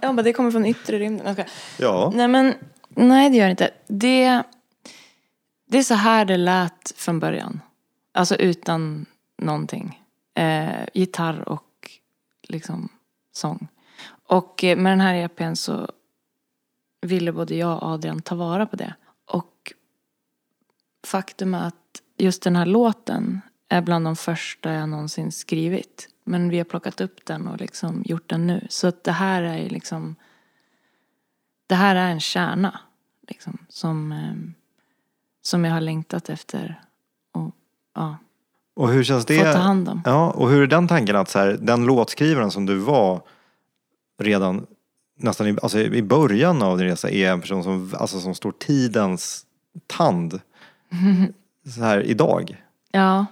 Ja, 0.00 0.12
men 0.12 0.24
det 0.24 0.32
kommer 0.32 0.50
från 0.50 0.66
yttre 0.66 0.98
rymden. 0.98 1.34
Skojar. 1.34 1.50
Ja, 1.78 2.12
Nej, 2.14 2.28
men 2.28 2.54
nej, 2.88 3.30
det 3.30 3.36
gör 3.36 3.44
det 3.44 3.50
inte. 3.50 3.70
Det, 3.88 4.42
det 5.68 5.78
är 5.78 5.82
så 5.82 5.94
här 5.94 6.24
det 6.24 6.36
lät 6.36 6.92
från 6.96 7.20
början. 7.20 7.60
Alltså 8.14 8.36
utan 8.36 9.06
någonting. 9.42 10.02
Eh, 10.34 10.84
gitarr 10.94 11.48
och 11.48 11.90
liksom 12.48 12.88
sång. 13.32 13.68
Och 14.26 14.64
eh, 14.64 14.76
med 14.76 14.92
den 14.92 15.00
här 15.00 15.14
EPn 15.14 15.54
så 15.54 15.88
ville 17.00 17.32
både 17.32 17.54
jag 17.54 17.82
och 17.82 17.88
Adrian 17.88 18.22
ta 18.22 18.34
vara 18.34 18.66
på 18.66 18.76
det. 18.76 18.94
Och 19.32 19.72
faktum 21.06 21.54
är 21.54 21.66
att 21.66 22.02
just 22.16 22.42
den 22.42 22.56
här 22.56 22.66
låten 22.66 23.40
är 23.68 23.82
bland 23.82 24.06
de 24.06 24.16
första 24.16 24.72
jag 24.72 24.88
någonsin 24.88 25.32
skrivit. 25.32 26.08
Men 26.24 26.48
vi 26.48 26.58
har 26.58 26.64
plockat 26.64 27.00
upp 27.00 27.24
den 27.24 27.48
och 27.48 27.60
liksom 27.60 28.02
gjort 28.06 28.28
den 28.28 28.46
nu. 28.46 28.66
Så 28.70 28.86
att 28.88 29.04
det 29.04 29.12
här 29.12 29.42
är 29.42 29.68
liksom 29.68 30.16
det 31.66 31.74
här 31.74 31.96
är 31.96 32.10
en 32.10 32.20
kärna 32.20 32.80
liksom, 33.28 33.58
som, 33.68 34.12
eh, 34.12 34.34
som 35.42 35.64
jag 35.64 35.72
har 35.72 35.80
längtat 35.80 36.28
efter 36.28 36.82
och 37.32 37.54
ja, 37.94 38.16
och 38.78 38.88
hur 38.88 39.04
känns 39.04 39.26
det? 39.26 39.38
fått 39.38 39.52
ta 39.52 39.58
hand 39.58 39.88
om. 39.88 40.02
Ja, 40.04 40.30
och 40.30 40.50
hur 40.50 40.62
är 40.62 40.66
den 40.66 40.88
tanken 40.88 41.16
att 41.16 41.28
så 41.28 41.38
här, 41.38 41.58
den 41.60 41.86
låtskrivaren 41.86 42.50
som 42.50 42.66
du 42.66 42.76
var 42.76 43.22
redan 44.18 44.66
nästan 45.18 45.46
i, 45.46 45.56
alltså 45.62 45.78
i 45.78 46.02
början 46.02 46.62
av 46.62 46.78
din 46.78 46.86
resa 46.86 47.10
är 47.10 47.30
en 47.32 47.40
person 47.40 47.64
som, 47.64 47.94
alltså 47.98 48.20
som 48.20 48.34
står 48.34 48.52
tidens 48.52 49.46
tand 49.86 50.40
så 51.74 51.80
här 51.80 52.00
idag? 52.02 52.62
Ja. 52.90 53.26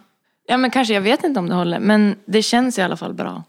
ja, 0.47 0.57
men 0.57 0.71
kanske, 0.71 0.95
jag 0.95 1.01
vet 1.01 1.25
inte 1.25 1.41
om 1.41 1.49
det 1.49 1.55
håller, 1.55 1.81
men 1.81 2.17
det 2.25 2.43
känns 2.43 2.79
i 2.79 2.83
alla 2.83 2.97
fall 2.97 3.15
bra. 3.15 3.45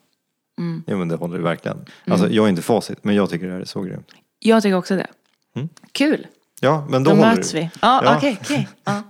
Jo 0.88 0.98
men 0.98 1.08
det 1.08 1.16
håller 1.16 1.38
ju 1.38 1.44
verkligen. 1.44 1.86
Alltså 2.08 2.30
jag 2.30 2.46
är 2.46 2.50
inte 2.50 2.62
facit 2.62 3.04
men 3.04 3.16
jag 3.16 3.30
tycker 3.30 3.48
det 3.48 3.54
här 3.54 3.60
är 3.62 3.66
så 3.66 3.82
grymt. 3.82 4.12
Jag 4.40 4.64
tycker 4.64 4.76
också 4.76 4.96
det. 4.96 5.08
Mm. 5.56 5.70
Kul, 5.92 6.28
Ja 6.60 6.88
men 6.90 7.04
då, 7.04 7.10
då 7.10 7.16
håller 7.16 7.36
möts 7.36 7.52
det. 7.52 7.60
vi. 7.60 7.70
Ja, 7.82 8.02
Ja. 8.04 8.18
okej, 8.18 8.38
okej. 8.42 8.68
Ja. 8.84 9.04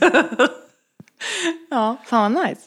ja, 1.70 1.96
fan 2.04 2.34
vad 2.34 2.48
nice. 2.48 2.60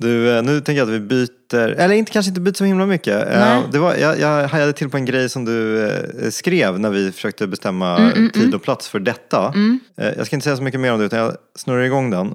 Du, 0.00 0.36
eh, 0.36 0.42
nu 0.42 0.60
tänker 0.60 0.78
jag 0.80 0.88
att 0.88 0.94
vi 0.94 1.00
byter, 1.00 1.54
eller 1.68 1.94
inte, 1.94 2.12
kanske 2.12 2.28
inte 2.28 2.40
byter 2.40 2.54
så 2.54 2.64
himla 2.64 2.86
mycket. 2.86 3.28
Eh, 3.32 3.38
Nej. 3.40 3.62
Det 3.72 3.78
var, 3.78 3.94
jag, 3.94 4.20
jag 4.20 4.48
hajade 4.48 4.72
till 4.72 4.88
på 4.88 4.96
en 4.96 5.04
grej 5.04 5.28
som 5.28 5.44
du 5.44 5.86
eh, 5.88 6.30
skrev 6.30 6.80
när 6.80 6.90
vi 6.90 7.12
försökte 7.12 7.46
bestämma 7.46 7.96
Mm, 7.98 8.30
tid 8.30 8.54
och 8.54 8.62
plats 8.62 8.88
för 8.88 8.98
detta. 8.98 9.54
Eh, 9.96 10.08
Jag 10.16 10.26
ska 10.26 10.36
inte 10.36 10.44
säga 10.44 10.56
så 10.56 10.62
mycket 10.62 10.80
mer 10.80 10.92
om 10.92 10.98
det 10.98 11.04
utan 11.04 11.18
jag 11.18 11.32
snurrar 11.56 11.82
igång 11.82 12.10
den. 12.10 12.34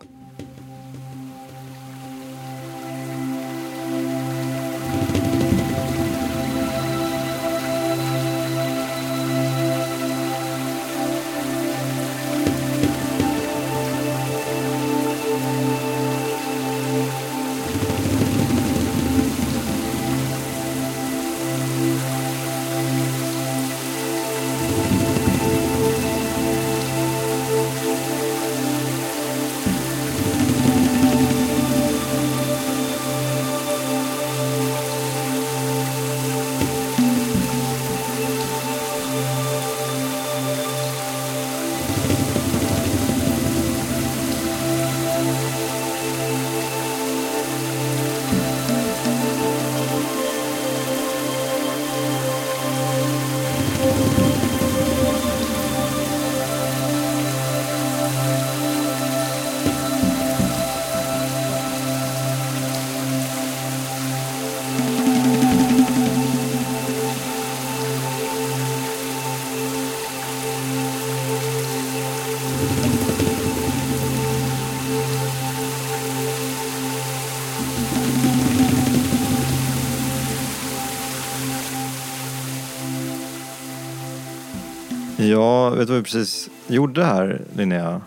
Ja, 85.29 85.69
vet 85.69 85.87
du 85.87 85.93
vad 85.93 85.97
vi 85.97 86.03
precis 86.03 86.49
gjorde 86.67 87.03
här 87.03 87.41
Linnea? 87.55 88.01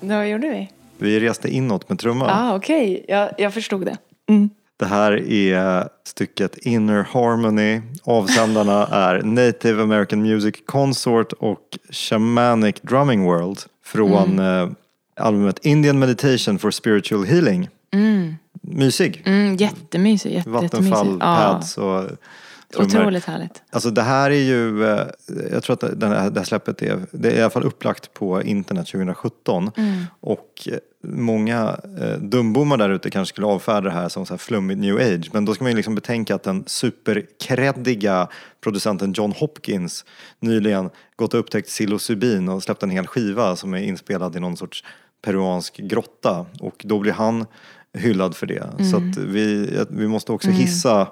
Vad 0.00 0.28
gjorde 0.28 0.48
vi? 0.48 0.70
Vi 0.98 1.20
reste 1.20 1.48
inåt 1.48 1.88
med 1.88 1.98
trumman. 1.98 2.30
ah, 2.30 2.56
okej. 2.56 3.04
Jag, 3.08 3.30
jag 3.38 3.54
förstod 3.54 3.84
det. 3.86 3.96
Mm. 4.28 4.50
Det 4.76 4.86
här 4.86 5.30
är 5.32 5.88
stycket 6.04 6.56
Inner 6.58 7.02
Harmony. 7.02 7.80
Avsändarna 8.04 8.86
är 8.90 9.22
Native 9.22 9.82
American 9.82 10.22
Music 10.22 10.54
Consort 10.66 11.32
och 11.32 11.78
Shamanic 11.90 12.76
Drumming 12.82 13.24
World 13.24 13.58
från 13.84 14.38
eh, 14.38 14.68
albumet 15.16 15.66
Indian 15.66 15.98
Meditation 15.98 16.58
for 16.58 16.70
Spiritual 16.70 17.24
Healing. 17.24 17.68
Mysig. 18.64 19.22
Mm, 19.24 19.56
jättemysigt. 19.56 20.34
Jätte, 20.34 20.50
Vattenfall, 20.50 20.84
jättemysigt. 20.84 21.16
Ja, 21.20 21.36
pads 21.52 21.78
och 21.78 22.04
trummor. 22.72 23.00
Otroligt 23.00 23.24
härligt. 23.24 23.62
Alltså 23.70 23.90
det 23.90 24.02
här 24.02 24.30
är 24.30 24.34
ju, 24.42 24.84
eh, 24.84 25.06
jag 25.52 25.62
tror 25.62 25.74
att 25.74 26.00
den 26.00 26.12
här, 26.12 26.30
det 26.30 26.40
här 26.40 26.44
släppet 26.44 26.82
är, 26.82 26.98
det 27.10 27.30
är 27.30 27.36
i 27.38 27.40
alla 27.40 27.50
fall 27.50 27.62
upplagt 27.64 28.14
på 28.14 28.42
internet 28.42 28.86
2017. 28.86 29.70
Mm. 29.76 30.04
Och 30.20 30.68
eh, 30.72 30.78
många 31.04 31.76
eh, 32.00 32.18
dumbommar 32.18 32.76
där 32.76 32.90
ute 32.90 33.10
kanske 33.10 33.32
skulle 33.32 33.46
avfärda 33.46 33.80
det 33.88 33.94
här 33.94 34.08
som 34.08 34.26
så 34.26 34.32
här 34.32 34.38
flummigt 34.38 34.80
new 34.80 34.96
age. 34.96 35.30
Men 35.32 35.44
då 35.44 35.54
ska 35.54 35.64
man 35.64 35.70
ju 35.70 35.76
liksom 35.76 35.94
betänka 35.94 36.34
att 36.34 36.42
den 36.42 36.64
superkreddiga 36.66 38.28
producenten 38.60 39.12
John 39.12 39.32
Hopkins 39.32 40.04
nyligen 40.40 40.90
gått 41.16 41.34
och 41.34 41.40
upptäckt 41.40 41.68
psilocybin 41.68 42.48
och 42.48 42.62
släppt 42.62 42.82
en 42.82 42.90
hel 42.90 43.06
skiva 43.06 43.56
som 43.56 43.74
är 43.74 43.78
inspelad 43.78 44.36
i 44.36 44.40
någon 44.40 44.56
sorts 44.56 44.84
peruansk 45.24 45.76
grotta. 45.76 46.46
Och 46.60 46.82
då 46.84 46.98
blir 46.98 47.12
han 47.12 47.46
hyllad 47.98 48.36
för 48.36 48.46
det. 48.46 48.70
Så 48.90 48.96
Mm. 48.96 49.10
att 49.10 49.16
vi, 49.16 49.76
att 49.78 49.90
vi 49.90 50.08
måste 50.08 50.32
också 50.32 50.50
hissa 50.50 51.00
eh, 51.00 51.08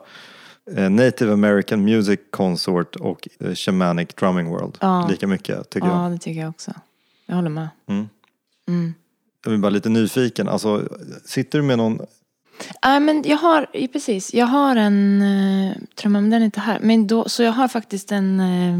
Native 0.90 1.32
American 1.32 1.84
Music 1.84 2.20
Consort 2.30 2.96
och 2.96 3.28
eh, 3.40 3.54
Shamanic 3.54 4.08
Drumming 4.08 4.48
World 4.48 4.78
Ja. 4.80 5.08
lika 5.10 5.26
mycket 5.26 5.70
tycker 5.70 5.88
Ja, 5.88 6.02
jag. 6.02 6.12
det 6.12 6.18
tycker 6.18 6.40
jag 6.40 6.50
också. 6.50 6.72
Jag 7.26 7.36
håller 7.36 7.50
med. 7.50 7.68
Jag 9.44 9.54
är 9.54 9.58
bara 9.58 9.70
lite 9.70 9.88
nyfiken. 9.88 10.48
Alltså, 10.48 10.88
sitter 11.24 11.58
du 11.58 11.64
med 11.64 11.78
någon 11.78 12.00
Nej, 12.84 13.00
men 13.00 13.22
jag 13.26 13.36
har, 13.36 13.66
ja, 13.72 13.86
precis, 13.92 14.34
jag 14.34 14.46
har 14.46 14.76
en 14.76 15.22
uh, 15.22 15.76
trumma, 15.94 16.20
men 16.20 16.30
den 16.30 16.40
är 16.42 16.44
inte 16.44 16.60
här. 16.60 16.78
Men 16.82 17.06
då, 17.06 17.28
så 17.28 17.42
jag 17.42 17.52
har 17.52 17.68
faktiskt 17.68 18.12
en, 18.12 18.40
eh, 18.40 18.74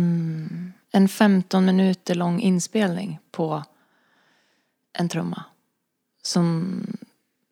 en 0.93 1.09
15 1.09 1.64
minuter 1.64 2.14
lång 2.14 2.41
inspelning 2.41 3.18
på 3.30 3.64
en 4.99 5.09
trumma. 5.09 5.45
Som 6.22 6.76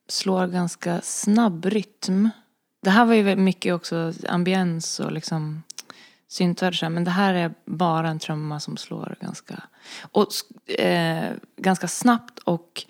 slår 0.09 0.47
ganska 0.47 1.01
snabb 1.01 1.65
rytm. 1.67 2.29
Det 2.81 2.91
här 2.91 3.05
var 3.05 3.15
ju 3.15 3.37
mycket 3.37 3.75
också 3.75 4.13
ambiens 4.29 5.01
och 5.01 5.13
liksom 5.13 5.63
syntar 6.29 6.73
så 6.73 6.91
men 6.91 7.05
det 7.05 7.11
här 7.11 7.35
är 7.35 7.55
bara 7.65 8.09
en 8.09 8.19
trumma 8.19 8.61
som 8.61 8.77
slår 8.77 9.17
ganska, 9.21 9.63
och, 10.01 10.29
eh, 10.79 11.33
ganska 11.57 11.89
snabbt 11.89 12.39
och 12.39 12.85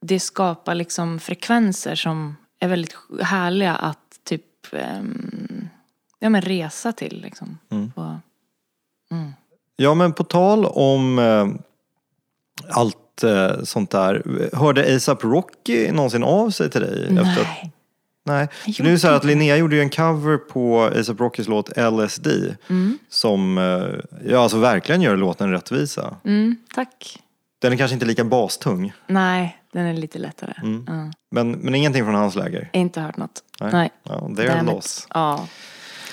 det 0.00 0.20
skapar 0.20 0.74
liksom 0.74 1.20
frekvenser 1.20 1.94
som 1.94 2.36
är 2.58 2.68
väldigt 2.68 2.96
härliga 3.22 3.74
att 3.74 4.20
typ 4.24 4.44
ehm, 4.72 5.68
ja, 6.18 6.28
men 6.28 6.42
resa 6.42 6.92
till. 6.92 7.20
Liksom. 7.20 7.58
På, 7.94 8.20
Ja 9.76 9.94
men 9.94 10.12
på 10.12 10.24
tal 10.24 10.66
om 10.66 11.18
eh, 11.18 11.48
allt 12.68 13.22
eh, 13.22 13.62
sånt 13.62 13.90
där. 13.90 14.22
Hörde 14.52 14.96
ASAP 14.96 15.24
Rocky 15.24 15.92
någonsin 15.92 16.24
av 16.24 16.50
sig 16.50 16.70
till 16.70 16.80
dig? 16.80 17.04
Efter 17.04 17.42
att, 17.42 17.70
nej. 18.24 18.48
det 18.78 18.90
är 18.90 18.96
så 18.96 19.08
här 19.08 19.14
att 19.14 19.24
Linnea 19.24 19.56
gjorde 19.56 19.76
ju 19.76 19.82
en 19.82 19.90
cover 19.90 20.36
på 20.36 20.82
ASAP 20.82 21.20
Rockys 21.20 21.48
låt 21.48 21.76
LSD. 21.76 22.28
Som 23.08 23.58
eh, 23.58 24.20
ja, 24.30 24.42
alltså 24.42 24.58
verkligen 24.58 25.02
gör 25.02 25.16
låten 25.16 25.50
rättvisa. 25.50 26.16
Mm, 26.24 26.56
tack. 26.74 27.18
Den 27.58 27.72
är 27.72 27.76
kanske 27.76 27.94
inte 27.94 28.06
lika 28.06 28.24
bastung. 28.24 28.92
Nej, 29.06 29.58
den 29.72 29.86
är 29.86 29.92
lite 29.92 30.18
lättare. 30.18 30.52
Ja. 30.86 31.10
Men, 31.30 31.50
men 31.52 31.74
ingenting 31.74 32.04
från 32.04 32.14
hans 32.14 32.34
läger. 32.34 32.70
Inte 32.72 33.00
hört 33.00 33.16
något. 33.16 33.42
Nej. 33.60 33.70
Nej. 33.72 33.90
Ja, 34.02 34.12
they're 34.12 34.48
Damn 34.48 34.68
it. 34.68 34.74
lost. 34.74 35.06
Ja, 35.14 35.46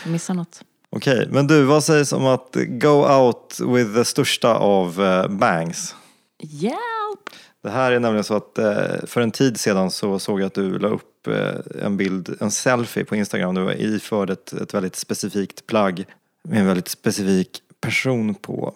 jag 0.03 0.11
missar 0.11 0.33
något. 0.33 0.61
Okej, 0.95 1.27
men 1.29 1.47
du 1.47 1.63
vad 1.63 1.83
sägs 1.83 2.13
om 2.13 2.25
att 2.25 2.55
go 2.67 3.05
out 3.07 3.59
with 3.59 3.93
the 3.93 4.05
största 4.05 4.55
av 4.55 5.01
eh, 5.01 5.27
bangs? 5.27 5.95
Hjälp! 6.39 7.29
Det 7.63 7.69
här 7.69 7.91
är 7.91 7.99
nämligen 7.99 8.23
så 8.23 8.33
att 8.35 8.57
eh, 8.57 9.05
för 9.07 9.21
en 9.21 9.31
tid 9.31 9.59
sedan 9.59 9.91
så 9.91 10.19
såg 10.19 10.41
jag 10.41 10.47
att 10.47 10.53
du 10.53 10.79
la 10.79 10.87
upp 10.87 11.10
eh, 11.27 11.85
en 11.85 11.97
bild, 11.97 12.37
en 12.41 12.51
selfie 12.51 13.05
på 13.05 13.15
Instagram. 13.15 13.55
Du 13.55 13.61
var 13.61 13.71
iförd 13.71 14.29
ett, 14.29 14.53
ett 14.53 14.73
väldigt 14.73 14.95
specifikt 14.95 15.67
plagg 15.67 16.05
med 16.43 16.59
en 16.59 16.65
väldigt 16.65 16.87
specifik 16.87 17.61
person 17.81 18.35
på. 18.35 18.73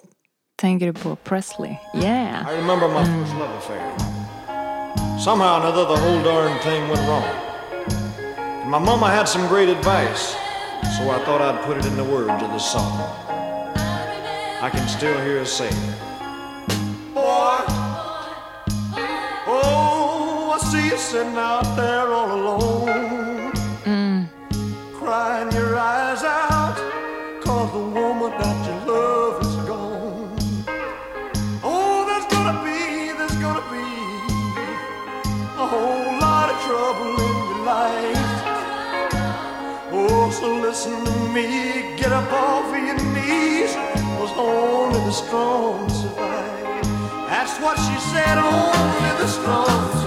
Tänker 0.55 0.85
du 0.85 0.93
på 0.93 1.15
Presley? 1.15 1.75
Yeah. 1.95 2.53
I 2.53 2.57
remember 2.57 2.87
my 2.87 3.05
first 3.05 3.33
love 3.33 3.57
affair. 3.57 4.15
Somehow 5.19 5.47
or 5.47 5.61
another, 5.61 5.85
the 5.85 6.01
whole 6.01 6.23
darn 6.23 6.59
thing 6.59 6.89
went 6.89 7.07
wrong. 7.07 7.23
And 8.61 8.71
my 8.71 8.79
mama 8.79 9.07
had 9.07 9.27
some 9.27 9.47
great 9.47 9.69
advice, 9.69 10.35
so 10.97 11.09
I 11.09 11.19
thought 11.25 11.41
I'd 11.41 11.63
put 11.65 11.77
it 11.77 11.85
in 11.85 11.95
the 11.95 12.03
words 12.03 12.43
of 12.43 12.51
the 12.51 12.59
song. 12.59 12.99
I 14.61 14.69
can 14.69 14.87
still 14.87 15.17
hear 15.21 15.39
her 15.39 15.45
say, 15.45 15.69
Boy, 17.13 17.84
I 20.55 20.57
see 20.57 20.87
you 20.87 20.97
sitting 20.97 21.35
out 21.35 21.67
there 21.75 22.07
all 22.13 22.31
alone, 22.31 23.51
mm. 23.83 24.25
crying 24.93 25.51
your 25.51 25.75
eyes 25.75 26.23
out, 26.23 26.77
cause 27.43 27.73
the 27.73 27.85
woman 27.99 28.31
that 28.39 28.57
you 28.65 28.75
love 28.89 29.41
is 29.41 29.55
gone. 29.67 30.31
Oh, 31.61 32.05
there's 32.07 32.27
gonna 32.31 32.55
be, 32.63 33.11
there's 33.19 33.35
gonna 33.43 33.67
be 33.67 33.83
a 35.59 35.67
whole 35.67 36.19
lot 36.23 36.47
of 36.47 36.57
trouble 36.63 37.19
in 37.19 37.35
your 37.51 37.65
life. 37.65 38.25
Oh, 39.91 40.31
so 40.31 40.55
listen 40.55 41.03
to 41.03 41.19
me, 41.35 41.97
get 41.97 42.13
up 42.13 42.31
off 42.31 42.73
of 42.73 42.81
your 42.81 42.95
knees, 43.11 43.75
cause 44.15 44.31
only 44.37 44.99
the 45.03 45.11
strong 45.11 45.89
survive. 45.89 46.87
That's 47.27 47.59
what 47.59 47.75
she 47.75 47.99
said, 48.07 48.37
only 48.37 49.11
the 49.19 49.27
strong 49.27 50.04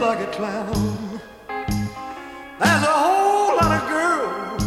like 0.00 0.20
a 0.20 0.30
clown. 0.30 1.20
There's 1.48 2.84
a 2.94 2.96
whole 3.04 3.56
lot 3.56 3.72
of 3.78 3.88
girls 3.88 4.62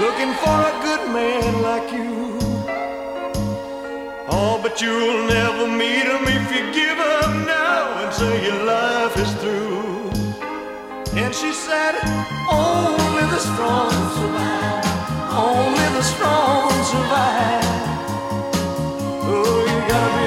looking 0.00 0.32
for 0.42 0.56
a 0.70 0.74
good 0.82 1.04
man 1.12 1.62
like 1.62 1.92
you. 1.92 2.38
Oh, 4.28 4.58
but 4.60 4.80
you'll 4.82 5.28
never 5.28 5.68
meet 5.68 6.06
him 6.10 6.24
if 6.26 6.46
you 6.54 6.62
give 6.72 6.98
up 6.98 7.30
now 7.46 8.02
and 8.02 8.12
say 8.12 8.44
your 8.46 8.64
life 8.64 9.16
is 9.16 9.32
through. 9.34 10.10
And 11.16 11.32
she 11.32 11.52
said, 11.52 11.94
Only 12.50 13.24
the 13.30 13.38
strong 13.38 13.92
survive. 14.18 14.84
Only 15.30 15.86
the 15.98 16.02
strong 16.02 16.70
survive. 16.92 17.64
Oh, 19.22 19.60
you 19.70 19.78
gotta 19.88 20.18
be 20.18 20.23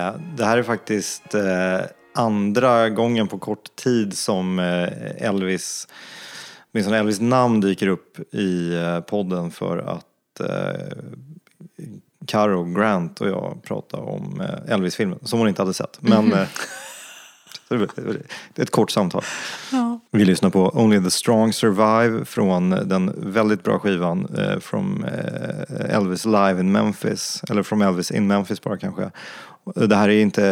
Ja, 0.00 0.14
det 0.36 0.44
här 0.44 0.58
är 0.58 0.62
faktiskt 0.62 1.34
eh, 1.34 1.80
andra 2.14 2.90
gången 2.90 3.28
på 3.28 3.38
kort 3.38 3.76
tid 3.76 4.18
som 4.18 4.58
eh, 4.58 5.26
Elvis, 5.26 5.88
åtminstone 6.72 6.98
Elvis 6.98 7.20
namn 7.20 7.60
dyker 7.60 7.86
upp 7.86 8.34
i 8.34 8.74
eh, 8.74 9.00
podden 9.00 9.50
för 9.50 9.78
att 9.78 10.06
Caro 12.26 12.64
Grant 12.64 13.20
och 13.20 13.28
jag 13.28 13.60
pratar 13.62 13.98
om 13.98 14.42
Elvis-filmen 14.68 15.18
som 15.22 15.38
hon 15.38 15.48
inte 15.48 15.62
hade 15.62 15.74
sett. 15.74 15.98
Men 16.02 16.32
är 16.32 16.48
ett 18.56 18.70
kort 18.70 18.90
samtal. 18.90 19.22
Vi 20.10 20.24
lyssnar 20.24 20.50
på 20.50 20.68
Only 20.68 21.02
the 21.02 21.10
Strong 21.10 21.52
Survive 21.52 22.24
från 22.24 22.70
den 22.70 23.12
väldigt 23.16 23.62
bra 23.62 23.78
skivan 23.78 24.26
eh, 24.38 24.58
från 24.58 25.04
eh, 25.04 25.96
Elvis 25.96 26.24
Live 26.24 26.60
in 26.60 26.72
Memphis. 26.72 27.42
Eller 27.50 27.62
från 27.62 27.82
Elvis 27.82 28.10
in 28.10 28.26
Memphis 28.26 28.62
bara 28.62 28.78
kanske. 28.78 29.10
Det 29.74 29.96
här 29.96 30.08
är 30.08 30.20
inte 30.20 30.44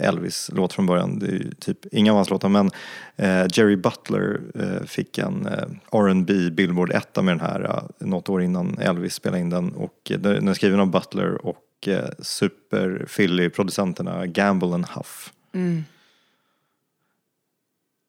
Elvis 0.00 0.50
låt 0.52 0.72
från 0.72 0.86
början, 0.86 1.18
det 1.18 1.26
är 1.26 1.50
typ 1.60 1.78
inga 1.92 2.12
av 2.12 2.16
hans 2.16 2.30
låtar 2.30 2.48
men 2.48 2.70
eh, 3.16 3.46
Jerry 3.52 3.76
Butler 3.76 4.40
eh, 4.54 4.82
fick 4.86 5.18
en 5.18 5.46
eh, 5.46 5.64
R&B 5.92 6.50
Billboard 6.50 6.90
etta 6.90 7.22
med 7.22 7.38
den 7.38 7.46
här 7.46 7.64
eh, 7.64 7.82
något 8.06 8.28
år 8.28 8.42
innan 8.42 8.78
Elvis 8.78 9.14
spelade 9.14 9.40
in 9.40 9.50
den 9.50 9.72
och 9.72 10.10
eh, 10.10 10.18
den 10.18 10.48
är 10.48 10.54
skriven 10.54 10.80
av 10.80 10.90
Butler 10.90 11.46
och 11.46 11.64
eh, 11.86 12.08
superfilly-producenterna 12.18 14.26
Gamble 14.26 14.74
and 14.74 14.86
Huff. 14.86 15.32
Mm. 15.54 15.84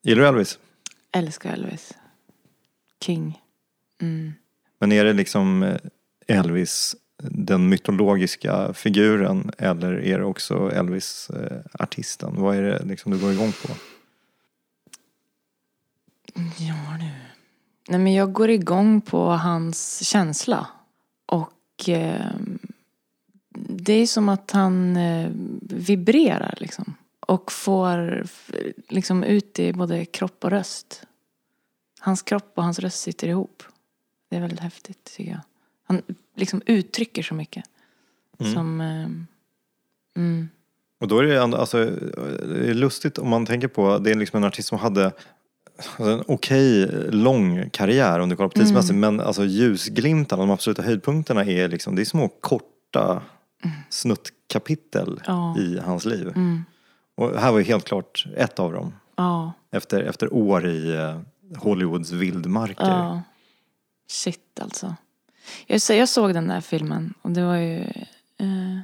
Gillar 0.06 0.22
du 0.22 0.28
Elvis? 0.28 0.60
Älskar 1.12 1.54
Elvis. 1.54 1.94
King. 3.02 3.42
Mm. 4.02 4.34
Men 4.80 4.92
är 4.92 5.06
det 5.06 5.14
liksom 5.14 5.64
eh, 5.64 5.78
Elvis 6.28 6.96
den 7.24 7.70
mytologiska 7.70 8.74
figuren 8.74 9.52
eller 9.58 10.00
är 10.00 10.20
det 10.20 10.26
också 10.26 10.72
Elvis 10.72 11.30
eh, 11.30 11.60
artisten? 11.74 12.34
Vad 12.36 12.56
är 12.56 12.62
det 12.62 12.86
liksom 12.86 13.12
du 13.12 13.20
går 13.20 13.32
igång 13.32 13.52
på? 13.52 13.74
Ja 16.58 16.98
du. 17.00 17.10
Nej 17.88 18.00
men 18.00 18.14
jag 18.14 18.34
går 18.34 18.50
igång 18.50 19.02
på 19.02 19.30
hans 19.30 20.04
känsla. 20.04 20.68
Och 21.26 21.90
eh, 21.90 22.32
det 23.70 23.94
är 23.94 24.08
som 24.08 24.30
att 24.30 24.52
han 24.52 24.98
eh, 24.98 25.30
vibrerar 25.62 26.58
liksom. 26.58 26.96
Och 27.34 27.52
får 27.52 28.28
liksom 28.90 29.24
ut 29.24 29.60
i 29.60 29.74
både 29.74 30.06
kropp 30.06 30.44
och 30.44 30.50
röst. 30.50 31.04
Hans 32.00 32.22
kropp 32.22 32.52
och 32.56 32.64
hans 32.64 32.80
röst 32.80 33.00
sitter 33.00 33.28
ihop. 33.28 33.64
Det 34.30 34.36
är 34.36 34.42
väldigt 34.42 34.60
häftigt 34.60 35.04
tycker 35.04 35.32
jag. 35.32 35.40
Han 35.84 36.02
liksom 36.36 36.62
uttrycker 36.66 37.24
så 37.24 37.34
mycket. 37.34 37.64
Som... 38.54 38.82
Eh, 38.82 39.08
mm. 40.16 40.50
Och 41.00 41.08
då 41.08 41.20
är 41.20 41.24
det 41.24 41.44
alltså, 41.44 41.86
det 41.86 42.70
är 42.70 42.74
lustigt 42.74 43.18
om 43.18 43.30
man 43.30 43.46
tänker 43.46 43.68
på, 43.68 43.98
det 43.98 44.12
är 44.12 44.16
liksom 44.16 44.38
en 44.38 44.44
artist 44.44 44.68
som 44.68 44.78
hade 44.78 45.12
alltså, 45.76 46.04
en 46.04 46.24
okej 46.28 46.88
lång 47.12 47.70
karriär 47.70 48.20
om 48.20 48.30
du 48.30 48.36
kollar 48.36 48.50
på 48.50 48.60
tidsmässigt 48.60 48.96
men 48.96 49.20
alltså 49.20 49.46
ljusglimtarna, 49.46 50.44
de 50.44 50.52
absoluta 50.52 50.82
höjdpunkterna 50.82 51.46
är 51.46 51.68
liksom, 51.68 51.96
det 51.96 52.02
är 52.02 52.06
små 52.06 52.28
korta 52.28 53.22
snuttkapitel 53.90 55.22
Ja. 55.26 55.58
i 55.58 55.80
hans 55.80 56.06
liv. 56.06 56.34
Och 57.16 57.40
här 57.40 57.52
var 57.52 57.60
ju 57.60 57.66
helt 57.66 57.86
klart 57.86 58.26
ett 58.36 58.60
av 58.60 58.74
dem. 58.74 58.94
Ja. 59.16 59.54
Efter, 59.72 60.04
efter 60.04 60.34
år 60.34 60.68
i 60.68 60.96
eh, 60.96 61.20
Hollywoods 61.58 62.12
vildmarker. 62.12 62.84
Ja. 62.84 63.22
Shit 64.08 64.60
alltså. 64.62 64.96
Jag, 65.68 65.82
jag 65.90 66.10
såg 66.10 66.34
den 66.34 66.48
där 66.48 66.62
filmen 66.62 67.14
och 67.22 67.32
det 67.32 67.44
var 67.44 67.56
ju... 67.56 67.80
Eh, 68.38 68.80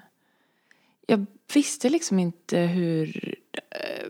jag 1.07 1.25
visste 1.53 1.89
liksom 1.89 2.19
inte 2.19 2.59
hur... 2.59 3.36
Eh, 3.53 4.07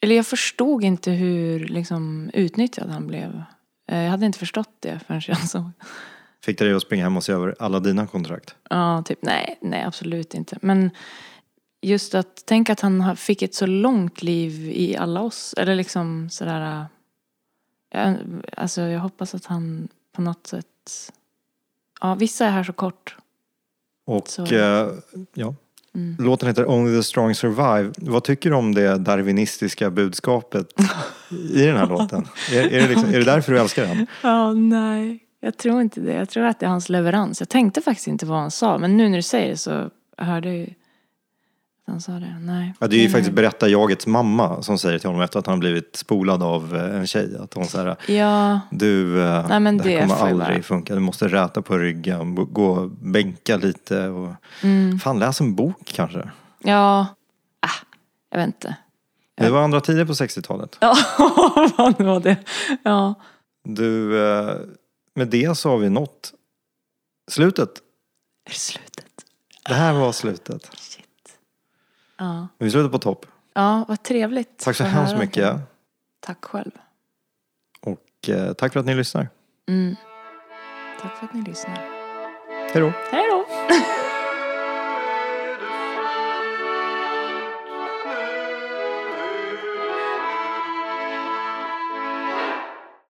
eller 0.00 0.16
jag 0.16 0.26
förstod 0.26 0.84
inte 0.84 1.10
hur 1.10 1.68
liksom, 1.68 2.30
utnyttjad 2.34 2.90
han 2.90 3.06
blev. 3.06 3.42
Eh, 3.86 4.02
jag 4.02 4.10
hade 4.10 4.26
inte 4.26 4.38
förstått 4.38 4.76
det 4.80 5.00
förrän 5.06 5.22
jag 5.26 5.38
såg. 5.48 5.70
Fick 6.44 6.58
det 6.58 6.64
dig 6.64 6.74
att 6.74 6.82
springa 6.82 7.04
hem 7.04 7.16
och 7.16 7.24
se 7.24 7.32
över 7.32 7.54
alla 7.58 7.80
dina 7.80 8.06
kontrakt? 8.06 8.54
Ja, 8.70 9.02
typ 9.06 9.18
nej, 9.22 9.58
nej 9.60 9.82
absolut 9.82 10.34
inte. 10.34 10.58
Men 10.62 10.90
just 11.88 12.14
att 12.14 12.46
tänka 12.46 12.72
att 12.72 12.80
han 12.80 13.16
fick 13.16 13.42
ett 13.42 13.54
så 13.54 13.66
långt 13.66 14.22
liv 14.22 14.68
i 14.74 14.96
alla 14.96 15.20
oss. 15.20 15.54
Eller 15.56 15.74
liksom 15.74 16.30
sådär. 16.30 16.86
äh, 17.94 18.12
alltså 18.56 18.80
jag 18.82 19.00
hoppas 19.00 19.34
att 19.34 19.46
han 19.46 19.88
på 20.12 20.22
något 20.22 20.46
sätt. 20.46 20.66
Ja, 22.00 22.14
vissa 22.14 22.46
är 22.46 22.50
här 22.50 22.64
så 22.64 22.72
kort. 22.72 23.16
Och 24.06 24.28
Så- 24.28 24.44
eh, 24.46 24.88
ja, 25.34 25.54
låten 26.18 26.48
heter 26.48 26.70
Only 26.70 26.96
the 26.98 27.02
strong 27.02 27.34
survive. 27.34 27.92
Vad 27.96 28.24
tycker 28.24 28.50
du 28.50 28.56
om 28.56 28.74
det 28.74 28.98
darwinistiska 28.98 29.90
budskapet 29.90 30.72
i 31.50 31.62
den 31.66 31.76
här 31.76 31.86
låten? 31.86 32.26
Är, 32.52 32.62
är, 32.72 32.82
det 32.82 32.88
liksom, 32.88 33.08
är 33.08 33.18
det 33.18 33.24
därför 33.24 33.52
du 33.52 33.58
älskar 33.58 33.86
den? 33.86 34.06
Ja, 34.22 34.52
nej. 34.52 35.18
Jag 35.40 35.56
tror 35.56 35.80
inte 35.80 36.00
det. 36.00 36.12
Jag 36.12 36.28
tror 36.28 36.44
att 36.44 36.60
det 36.60 36.66
är 36.66 36.70
hans 36.70 36.88
leverans. 36.88 37.40
Jag 37.40 37.48
tänkte 37.48 37.80
faktiskt 37.82 38.06
inte 38.08 38.26
vad 38.26 38.38
han 38.38 38.50
sa. 38.50 38.78
Men 38.78 38.96
nu 38.96 39.08
när 39.08 39.16
du 39.18 39.22
säger 39.22 39.50
det 39.50 39.56
så 39.56 39.90
hörde 40.18 40.48
jag 40.48 40.56
ju 40.58 40.74
han 41.86 42.00
sa 42.00 42.12
det. 42.12 42.36
Nej. 42.40 42.74
Ja, 42.80 42.86
det 42.86 42.96
är 42.96 43.00
ju 43.00 43.08
faktiskt 43.08 43.28
nej. 43.28 43.34
berättarjagets 43.34 44.06
mamma 44.06 44.62
som 44.62 44.78
säger 44.78 44.98
till 44.98 45.08
honom 45.08 45.22
efter 45.22 45.38
att 45.38 45.46
han 45.46 45.52
har 45.52 45.60
blivit 45.60 45.96
spolad 45.96 46.42
av 46.42 46.76
eh, 46.76 46.96
en 46.96 47.06
tjej. 47.06 47.36
Att 47.40 47.54
hon 47.54 47.66
säger 47.66 47.96
Ja, 48.12 48.60
du, 48.70 49.22
eh, 49.22 49.48
Nej, 49.48 49.60
men 49.60 49.78
det 49.78 49.84
det 49.84 50.00
kommer 50.00 50.14
aldrig 50.14 50.48
vara. 50.48 50.62
funka. 50.62 50.94
Du 50.94 51.00
måste 51.00 51.28
räta 51.28 51.62
på 51.62 51.78
ryggen, 51.78 52.34
gå 52.52 52.66
och 52.70 52.90
bänka 52.90 53.56
lite. 53.56 54.08
Och... 54.08 54.32
Mm. 54.62 54.98
Fan, 54.98 55.18
läs 55.18 55.40
en 55.40 55.54
bok 55.54 55.82
kanske. 55.84 56.30
ja. 56.58 57.06
Ah, 57.60 57.68
jag 58.30 58.38
vet 58.38 58.46
inte. 58.46 58.76
Det 59.36 59.50
var 59.50 59.62
andra 59.64 59.80
tider 59.80 60.04
på 60.04 60.12
60-talet. 60.12 60.76
Ja, 60.80 60.94
vad 61.78 62.00
var 62.00 62.20
det? 62.20 62.36
Ja. 62.82 63.14
Du, 63.64 64.22
eh, 64.28 64.54
med 65.14 65.28
det 65.28 65.58
så 65.58 65.70
har 65.70 65.78
vi 65.78 65.90
nått 65.90 66.32
slutet. 67.30 67.68
Är 68.46 68.50
det 68.50 68.54
slutet? 68.56 69.06
Det 69.68 69.74
här 69.74 69.92
var 69.92 70.12
slutet. 70.12 70.70
Shit. 70.76 71.03
Ja. 72.18 72.48
Vi 72.58 72.70
slutar 72.70 72.88
på 72.90 72.98
topp. 72.98 73.26
Ja, 73.54 73.84
vad 73.88 74.02
trevligt. 74.02 74.58
Tack 74.58 74.76
så 74.76 74.84
hemskt 74.84 75.18
mycket. 75.18 75.56
Tack 76.20 76.44
själv. 76.44 76.70
Och 77.80 78.28
eh, 78.28 78.52
tack 78.52 78.72
för 78.72 78.80
att 78.80 78.86
ni 78.86 78.94
lyssnar. 78.94 79.28
Mm. 79.68 79.96
Tack 81.00 81.16
för 81.16 81.26
att 81.26 81.34
ni 81.34 81.42
lyssnar. 81.42 81.76
Hej 82.72 82.82
då. 82.82 82.92
Hej! 83.12 83.23